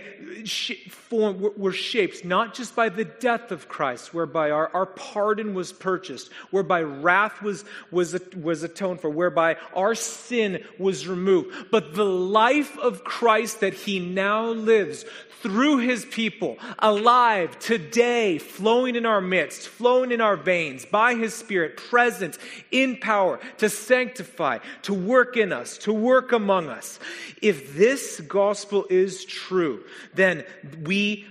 form, 0.90 1.52
were 1.58 1.74
shaped 1.74 2.24
not 2.24 2.54
just 2.54 2.76
by 2.76 2.90
the 2.90 3.06
death 3.06 3.52
of 3.52 3.68
Christ, 3.68 4.14
whereby 4.14 4.52
our, 4.52 4.70
our 4.74 4.86
pardon 4.86 5.54
was 5.54 5.74
purchased, 5.74 6.32
whereby 6.52 6.84
wrath 6.84 7.42
was, 7.42 7.66
was, 7.92 8.18
was 8.36 8.64
atoned 8.64 9.02
for, 9.02 9.10
whereby 9.10 9.58
our 9.76 9.96
sin 9.96 10.64
was 10.80 11.08
removed, 11.08 11.72
but 11.72 11.96
the 11.96 12.06
life 12.06 12.78
of 12.78 13.04
Christ 13.04 13.60
that 13.60 13.74
he 13.74 14.00
now 14.00 14.46
lives 14.48 15.06
through 15.42 15.78
his 15.78 16.06
people, 16.06 16.58
alive 16.80 17.60
today, 17.60 18.40
flowing 18.40 18.96
in 18.96 19.06
our 19.06 19.22
midst, 19.22 19.68
flowing 19.68 20.12
in 20.12 20.20
our 20.20 20.36
veins, 20.36 20.86
by 20.86 21.14
his 21.14 21.36
Spirit, 21.36 21.78
present 21.78 22.38
in 22.72 22.98
power 22.98 23.40
to 23.58 23.70
sanctify, 23.70 24.58
to 24.82 24.94
work 24.94 25.38
in 25.38 25.54
us, 25.54 25.78
to 25.78 25.94
work 25.94 26.32
among 26.32 26.70
us. 26.70 27.00
If 27.44 27.76
this 27.76 28.22
gospel 28.22 28.88
is 28.90 29.25
true, 29.26 29.84
then 30.14 30.46
we 30.84 31.26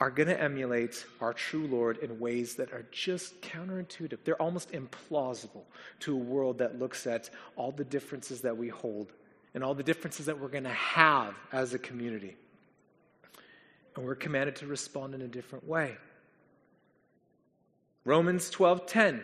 are 0.00 0.10
going 0.10 0.28
to 0.28 0.40
emulate 0.40 1.04
our 1.20 1.32
true 1.32 1.66
Lord 1.66 1.98
in 1.98 2.20
ways 2.20 2.54
that 2.56 2.72
are 2.72 2.86
just 2.92 3.40
counterintuitive. 3.42 4.18
They're 4.24 4.40
almost 4.40 4.70
implausible 4.72 5.64
to 6.00 6.14
a 6.14 6.18
world 6.18 6.58
that 6.58 6.78
looks 6.78 7.06
at 7.06 7.30
all 7.56 7.72
the 7.72 7.84
differences 7.84 8.42
that 8.42 8.56
we 8.56 8.68
hold 8.68 9.12
and 9.54 9.64
all 9.64 9.74
the 9.74 9.82
differences 9.82 10.26
that 10.26 10.38
we're 10.38 10.48
going 10.48 10.64
to 10.64 10.70
have 10.70 11.34
as 11.52 11.74
a 11.74 11.78
community. 11.78 12.36
And 13.96 14.04
we're 14.04 14.14
commanded 14.14 14.56
to 14.56 14.66
respond 14.66 15.14
in 15.14 15.22
a 15.22 15.28
different 15.28 15.66
way. 15.66 15.96
Romans 18.04 18.50
12:10 18.50 19.20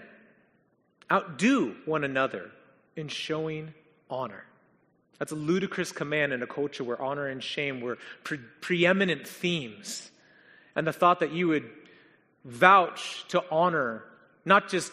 Outdo 1.13 1.77
one 1.85 2.03
another 2.03 2.51
in 2.97 3.09
showing 3.09 3.75
honor. 4.11 4.45
That's 5.19 5.33
a 5.33 5.37
ludicrous 5.37 5.93
command 5.93 6.33
in 6.33 6.43
a 6.43 6.47
culture 6.47 6.85
where 6.85 7.01
honor 7.01 7.29
and 7.29 7.43
shame 7.43 7.81
were 7.81 7.99
pre- 8.25 8.39
preeminent 8.61 9.27
themes. 9.27 10.11
And 10.75 10.87
the 10.87 10.93
thought 10.93 11.21
that 11.21 11.33
you 11.33 11.49
would 11.49 11.71
vouch 12.45 13.25
to 13.29 13.45
honor, 13.51 14.03
not 14.45 14.69
just 14.69 14.93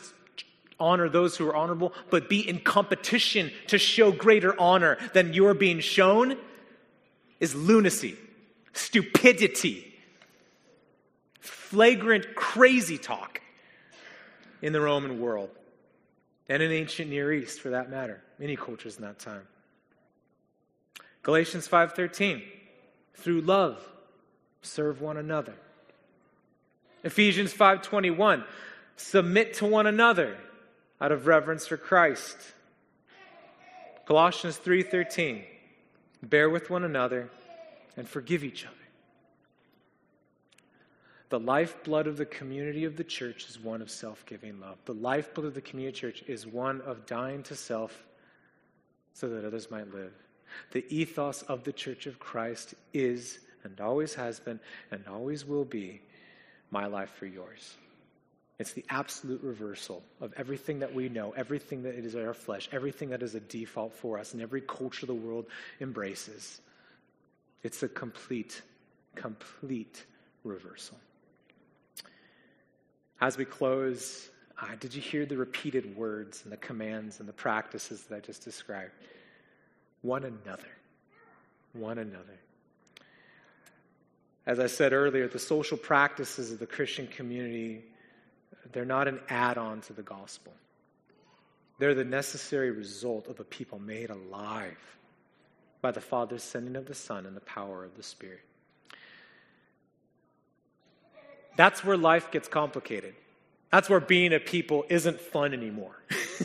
honor 0.80 1.10
those 1.10 1.38
who 1.38 1.48
are 1.48 1.56
honorable, 1.56 1.94
but 2.10 2.30
be 2.30 2.48
in 2.48 2.60
competition 2.60 3.52
to 3.68 3.78
show 3.78 4.12
greater 4.12 4.60
honor 4.60 4.98
than 5.14 5.34
you're 5.34 5.54
being 5.54 5.80
shown 5.80 6.38
is 7.40 7.56
lunacy 7.56 8.16
stupidity, 8.74 9.94
flagrant 11.40 12.36
crazy 12.36 12.98
talk 12.98 13.42
in 14.62 14.72
the 14.74 14.80
Roman 14.80 15.20
world 15.20 15.50
and 16.48 16.64
in 16.64 16.72
ancient 16.72 17.10
Near 17.10 17.34
East 17.34 17.60
for 17.60 17.72
that 17.72 17.90
matter, 17.90 18.22
many 18.40 18.56
cultures 18.56 18.96
in 18.96 19.04
that 19.04 19.20
time. 19.20 19.46
Galatians 21.24 21.68
5:13 21.68 22.44
through 23.14 23.42
love 23.42 23.88
serve 24.62 25.02
one 25.02 25.18
another. 25.18 25.56
Ephesians 27.04 27.54
5:21 27.54 28.46
submit 28.96 29.54
to 29.56 29.66
one 29.66 29.88
another 29.88 30.38
out 31.00 31.12
of 31.12 31.28
reverence 31.28 31.68
for 31.68 31.78
Christ. 31.78 32.38
Colossians 34.06 34.58
3:13 34.58 35.46
bear 36.22 36.50
with 36.50 36.70
one 36.70 36.84
another 36.84 37.30
and 37.98 38.08
forgive 38.08 38.44
each 38.44 38.66
other. 38.66 38.76
The 41.30 41.40
lifeblood 41.40 42.08
of 42.08 42.18
the 42.18 42.26
community 42.26 42.84
of 42.84 42.98
the 42.98 43.04
church 43.04 43.48
is 43.48 43.58
one 43.58 43.82
of 43.82 43.90
self 43.90 44.26
giving 44.26 44.60
love. 44.60 44.78
The 44.86 44.94
lifeblood 44.94 45.48
of 45.48 45.54
the 45.54 45.62
community 45.62 45.98
church 45.98 46.24
is 46.28 46.46
one 46.46 46.82
of 46.82 47.06
dying 47.06 47.42
to 47.44 47.56
self 47.56 48.06
so 49.14 49.30
that 49.30 49.46
others 49.46 49.72
might 49.72 49.94
live. 49.94 50.14
The 50.72 50.86
ethos 50.90 51.42
of 51.44 51.64
the 51.64 51.74
church 51.74 52.06
of 52.06 52.20
Christ 52.20 52.76
is 52.94 53.40
and 53.64 53.80
always 53.80 54.16
has 54.16 54.40
been 54.40 54.60
and 54.92 55.06
always 55.08 55.46
will 55.46 55.66
be 55.66 56.02
my 56.72 56.88
life 56.88 57.12
for 57.12 57.26
yours. 57.26 57.76
It's 58.60 58.74
the 58.74 58.86
absolute 58.90 59.42
reversal 59.42 60.04
of 60.20 60.34
everything 60.38 60.80
that 60.80 60.94
we 60.94 61.10
know, 61.10 61.32
everything 61.32 61.82
that 61.84 61.96
is 61.96 62.16
our 62.16 62.34
flesh, 62.34 62.70
everything 62.72 63.10
that 63.10 63.24
is 63.24 63.34
a 63.34 63.40
default 63.40 63.94
for 63.94 64.20
us, 64.20 64.34
and 64.34 64.42
every 64.42 64.62
culture 64.62 65.08
the 65.08 65.14
world 65.16 65.48
embraces. 65.80 66.62
It's 67.64 67.82
a 67.82 67.88
complete, 67.88 68.62
complete 69.16 70.06
reversal. 70.44 70.98
As 73.20 73.38
we 73.38 73.46
close, 73.46 74.30
uh, 74.62 74.76
did 74.80 74.94
you 74.94 75.02
hear 75.02 75.26
the 75.26 75.38
repeated 75.38 75.96
words 75.98 76.42
and 76.44 76.52
the 76.52 76.58
commands 76.58 77.20
and 77.20 77.28
the 77.28 77.34
practices 77.34 78.04
that 78.04 78.16
I 78.16 78.20
just 78.20 78.44
described? 78.44 78.92
One 80.02 80.24
another. 80.24 80.68
One 81.74 81.98
another. 81.98 82.40
As 84.46 84.60
I 84.60 84.68
said 84.68 84.94
earlier, 84.94 85.28
the 85.28 85.40
social 85.40 85.78
practices 85.78 86.52
of 86.52 86.60
the 86.60 86.66
Christian 86.66 87.08
community, 87.08 87.84
they're 88.72 88.86
not 88.86 89.08
an 89.08 89.20
add 89.30 89.58
on 89.58 89.82
to 89.82 89.94
the 89.94 90.02
gospel. 90.02 90.54
They're 91.78 91.96
the 91.96 92.04
necessary 92.04 92.72
result 92.72 93.28
of 93.28 93.40
a 93.40 93.44
people 93.44 93.80
made 93.80 94.10
alive 94.10 94.78
by 95.82 95.92
the 95.92 96.02
Father's 96.02 96.44
sending 96.44 96.76
of 96.76 96.86
the 96.86 96.96
Son 96.96 97.26
and 97.26 97.36
the 97.36 97.42
power 97.42 97.84
of 97.84 97.96
the 97.98 98.04
Spirit. 98.04 98.42
That's 101.56 101.84
where 101.84 101.98
life 101.98 102.32
gets 102.32 102.48
complicated. 102.48 103.14
That's 103.72 103.90
where 103.90 104.00
being 104.00 104.34
a 104.34 104.40
people 104.40 104.86
isn't 104.90 105.20
fun 105.20 105.54
anymore. 105.54 105.96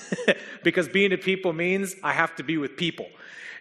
because 0.62 0.88
being 0.88 1.12
a 1.12 1.18
people 1.18 1.52
means 1.52 1.96
I 2.02 2.12
have 2.12 2.36
to 2.36 2.42
be 2.42 2.57
with 2.57 2.76
people. 2.76 3.07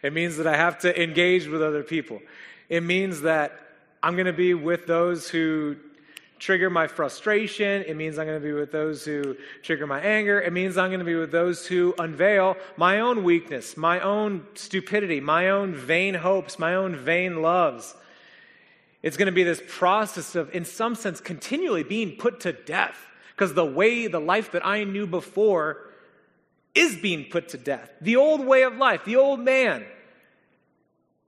It 0.06 0.14
means 0.14 0.38
that 0.38 0.45
I 0.45 0.56
have 0.56 0.78
to 0.80 1.01
engage 1.01 1.47
with 1.47 1.64
other 1.64 1.82
people. 1.82 2.22
It 2.70 2.84
means 2.84 3.22
that 3.22 3.60
I'm 4.03 4.14
going 4.14 4.28
to 4.28 4.34
be 4.34 4.53
with 4.53 4.86
those 4.86 5.28
who 5.28 5.78
trigger 6.38 6.70
my 6.70 6.86
frustration. 6.86 7.84
It 7.88 7.95
means 7.95 8.20
I'm 8.20 8.28
going 8.28 8.39
to 8.39 8.45
be 8.45 8.53
with 8.53 8.72
those 8.72 9.03
who 9.03 9.36
trigger 9.64 9.88
my 9.88 9.99
anger. 9.99 10.39
It 10.39 10.53
means 10.53 10.78
I'm 10.78 10.89
going 10.89 10.99
to 10.99 11.06
be 11.06 11.16
with 11.16 11.32
those 11.32 11.66
who 11.66 11.95
unveil 11.97 12.56
my 12.78 12.99
own 12.99 13.24
weakness, 13.24 13.76
my 13.76 13.99
own 13.99 14.45
stupidity, 14.53 15.20
my 15.22 15.49
own 15.49 15.74
vain 15.74 16.14
hopes, 16.14 16.60
my 16.60 16.76
own 16.76 16.95
vain 16.95 17.41
loves. 17.41 17.95
It's 19.01 19.18
going 19.18 19.26
to 19.26 19.32
be 19.32 19.43
this 19.43 19.64
process 19.68 20.36
of, 20.36 20.53
in 20.53 20.66
some 20.66 20.93
sense, 20.93 21.20
continually 21.20 21.82
being 21.82 22.16
put 22.16 22.41
to 22.41 22.53
death. 22.53 23.08
Because 23.36 23.56
the 23.56 23.66
way, 23.66 24.06
the 24.06 24.22
life 24.22 24.51
that 24.51 24.64
I 24.64 24.84
knew 24.84 25.08
before 25.08 25.80
is 26.76 26.95
being 26.95 27.26
put 27.26 27.49
to 27.49 27.58
death. 27.58 27.89
The 28.01 28.18
old 28.18 28.45
way 28.45 28.64
of 28.64 28.76
life, 28.76 29.03
the 29.03 29.16
old 29.16 29.39
man. 29.39 29.86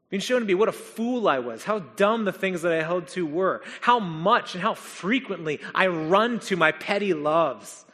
Being 0.10 0.22
shown 0.22 0.40
to 0.40 0.46
me 0.46 0.54
what 0.54 0.70
a 0.70 0.74
fool 0.74 1.28
I 1.28 1.40
was, 1.40 1.64
how 1.64 1.80
dumb 1.80 2.24
the 2.24 2.32
things 2.32 2.62
that 2.62 2.72
I 2.72 2.82
held 2.82 3.08
to 3.10 3.26
were, 3.26 3.62
how 3.82 4.00
much 4.00 4.54
and 4.54 4.62
how 4.62 4.74
frequently 4.74 5.60
I 5.76 5.88
run 5.88 6.40
to 6.42 6.56
my 6.56 6.72
petty 6.72 7.14
loves. 7.14 7.86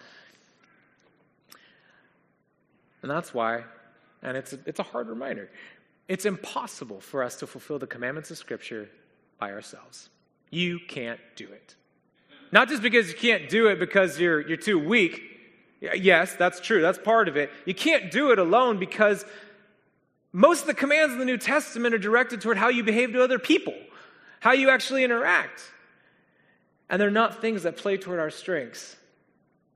And 3.02 3.10
that's 3.10 3.34
why, 3.34 3.64
and 4.22 4.38
it's 4.38 4.54
a, 4.54 4.60
it's 4.66 4.80
a 4.80 4.84
hard 4.84 5.10
reminder, 5.10 5.50
it's 6.08 6.26
impossible 6.26 7.02
for 7.02 7.24
us 7.24 7.38
to 7.38 7.48
fulfill 7.48 7.80
the 7.80 7.88
commandments 7.88 8.30
of 8.30 8.38
Scripture 8.38 8.90
by 9.40 9.52
ourselves. 9.52 10.10
You 10.52 10.80
can't 10.80 11.20
do 11.36 11.46
it. 11.46 11.76
Not 12.52 12.70
just 12.70 12.84
because 12.84 13.10
you 13.10 13.16
can't 13.16 13.50
do 13.50 13.68
it 13.68 13.80
because 13.80 14.20
you're, 14.20 14.40
you're 14.48 14.58
too 14.58 14.78
weak. 14.78 15.22
Yes, 15.82 16.36
that's 16.36 16.60
true. 16.60 16.82
That's 16.82 17.00
part 17.00 17.28
of 17.28 17.36
it. 17.36 17.50
You 17.66 17.74
can't 17.74 18.12
do 18.12 18.32
it 18.32 18.38
alone 18.38 18.78
because 18.78 19.26
most 20.34 20.62
of 20.62 20.68
the 20.68 20.74
commands 20.74 21.14
in 21.14 21.20
the 21.20 21.26
New 21.26 21.38
Testament 21.38 21.96
are 21.96 22.00
directed 22.00 22.42
toward 22.42 22.58
how 22.58 22.68
you 22.70 22.84
behave 22.84 23.14
to 23.14 23.24
other 23.24 23.40
people, 23.40 23.76
how 24.42 24.52
you 24.52 24.70
actually 24.70 25.04
interact. 25.04 25.62
And 26.90 27.02
they're 27.02 27.10
not 27.10 27.40
things 27.40 27.64
that 27.64 27.78
play 27.78 27.96
toward 27.96 28.20
our 28.20 28.30
strengths. 28.30 28.98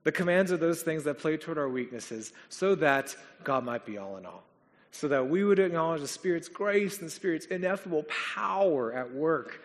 The 0.04 0.12
commands 0.12 0.52
are 0.52 0.56
those 0.56 0.82
things 0.82 1.04
that 1.04 1.18
play 1.18 1.36
toward 1.36 1.58
our 1.58 1.68
weaknesses 1.68 2.32
so 2.50 2.74
that 2.76 3.16
God 3.44 3.64
might 3.64 3.86
be 3.86 3.96
all 3.96 4.18
in 4.18 4.26
all 4.26 4.44
so 4.90 5.08
that 5.08 5.28
we 5.28 5.44
would 5.44 5.58
acknowledge 5.58 6.00
the 6.00 6.08
Spirit's 6.08 6.48
grace 6.48 6.98
and 6.98 7.06
the 7.06 7.12
Spirit's 7.12 7.46
ineffable 7.46 8.04
power 8.34 8.92
at 8.92 9.12
work 9.12 9.62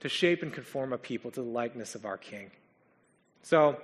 to 0.00 0.08
shape 0.08 0.42
and 0.42 0.52
conform 0.52 0.92
a 0.92 0.98
people 0.98 1.30
to 1.30 1.42
the 1.42 1.48
likeness 1.48 1.94
of 1.94 2.04
our 2.04 2.16
King. 2.16 2.50
So, 3.42 3.76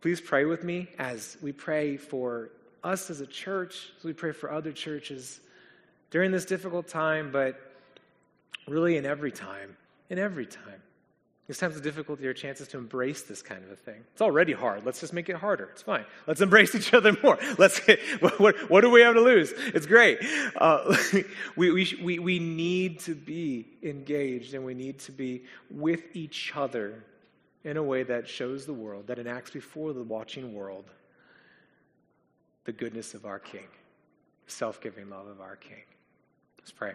please 0.00 0.20
pray 0.20 0.44
with 0.44 0.64
me 0.64 0.88
as 0.98 1.36
we 1.42 1.52
pray 1.52 1.96
for 1.96 2.50
us 2.84 3.10
as 3.10 3.20
a 3.20 3.26
church, 3.26 3.90
as 3.98 4.04
we 4.04 4.12
pray 4.12 4.32
for 4.32 4.50
other 4.50 4.72
churches 4.72 5.40
during 6.10 6.30
this 6.30 6.44
difficult 6.44 6.88
time, 6.88 7.30
but 7.30 7.60
really 8.66 8.96
in 8.96 9.06
every 9.06 9.32
time, 9.32 9.76
in 10.10 10.18
every 10.18 10.46
time. 10.46 10.82
These 11.46 11.56
times 11.56 11.76
of 11.76 11.82
difficulty 11.82 12.26
are 12.26 12.34
chances 12.34 12.68
to 12.68 12.78
embrace 12.78 13.22
this 13.22 13.40
kind 13.40 13.64
of 13.64 13.70
a 13.70 13.76
thing. 13.76 14.04
It's 14.12 14.20
already 14.20 14.52
hard. 14.52 14.84
Let's 14.84 15.00
just 15.00 15.14
make 15.14 15.30
it 15.30 15.36
harder. 15.36 15.70
It's 15.72 15.80
fine. 15.80 16.04
Let's 16.26 16.42
embrace 16.42 16.74
each 16.74 16.92
other 16.92 17.16
more. 17.22 17.38
Let's. 17.56 17.80
What, 18.20 18.70
what 18.70 18.82
do 18.82 18.90
we 18.90 19.00
have 19.00 19.14
to 19.14 19.20
lose? 19.20 19.52
It's 19.56 19.86
great. 19.86 20.18
Uh, 20.56 20.96
we, 21.56 21.70
we, 21.70 22.18
we 22.18 22.38
need 22.38 23.00
to 23.00 23.14
be 23.14 23.66
engaged 23.82 24.54
and 24.54 24.64
we 24.64 24.74
need 24.74 24.98
to 25.00 25.12
be 25.12 25.44
with 25.70 26.14
each 26.14 26.52
other 26.54 27.04
in 27.64 27.76
a 27.76 27.82
way 27.82 28.02
that 28.02 28.28
shows 28.28 28.66
the 28.66 28.72
world, 28.72 29.06
that 29.06 29.18
enacts 29.18 29.50
before 29.50 29.92
the 29.92 30.02
watching 30.02 30.54
world 30.54 30.84
the 32.64 32.72
goodness 32.72 33.14
of 33.14 33.24
our 33.24 33.38
King, 33.38 33.66
the 34.46 34.50
self 34.50 34.80
giving 34.80 35.10
love 35.10 35.26
of 35.26 35.40
our 35.40 35.56
King. 35.56 35.82
Let's 36.58 36.72
pray. 36.72 36.92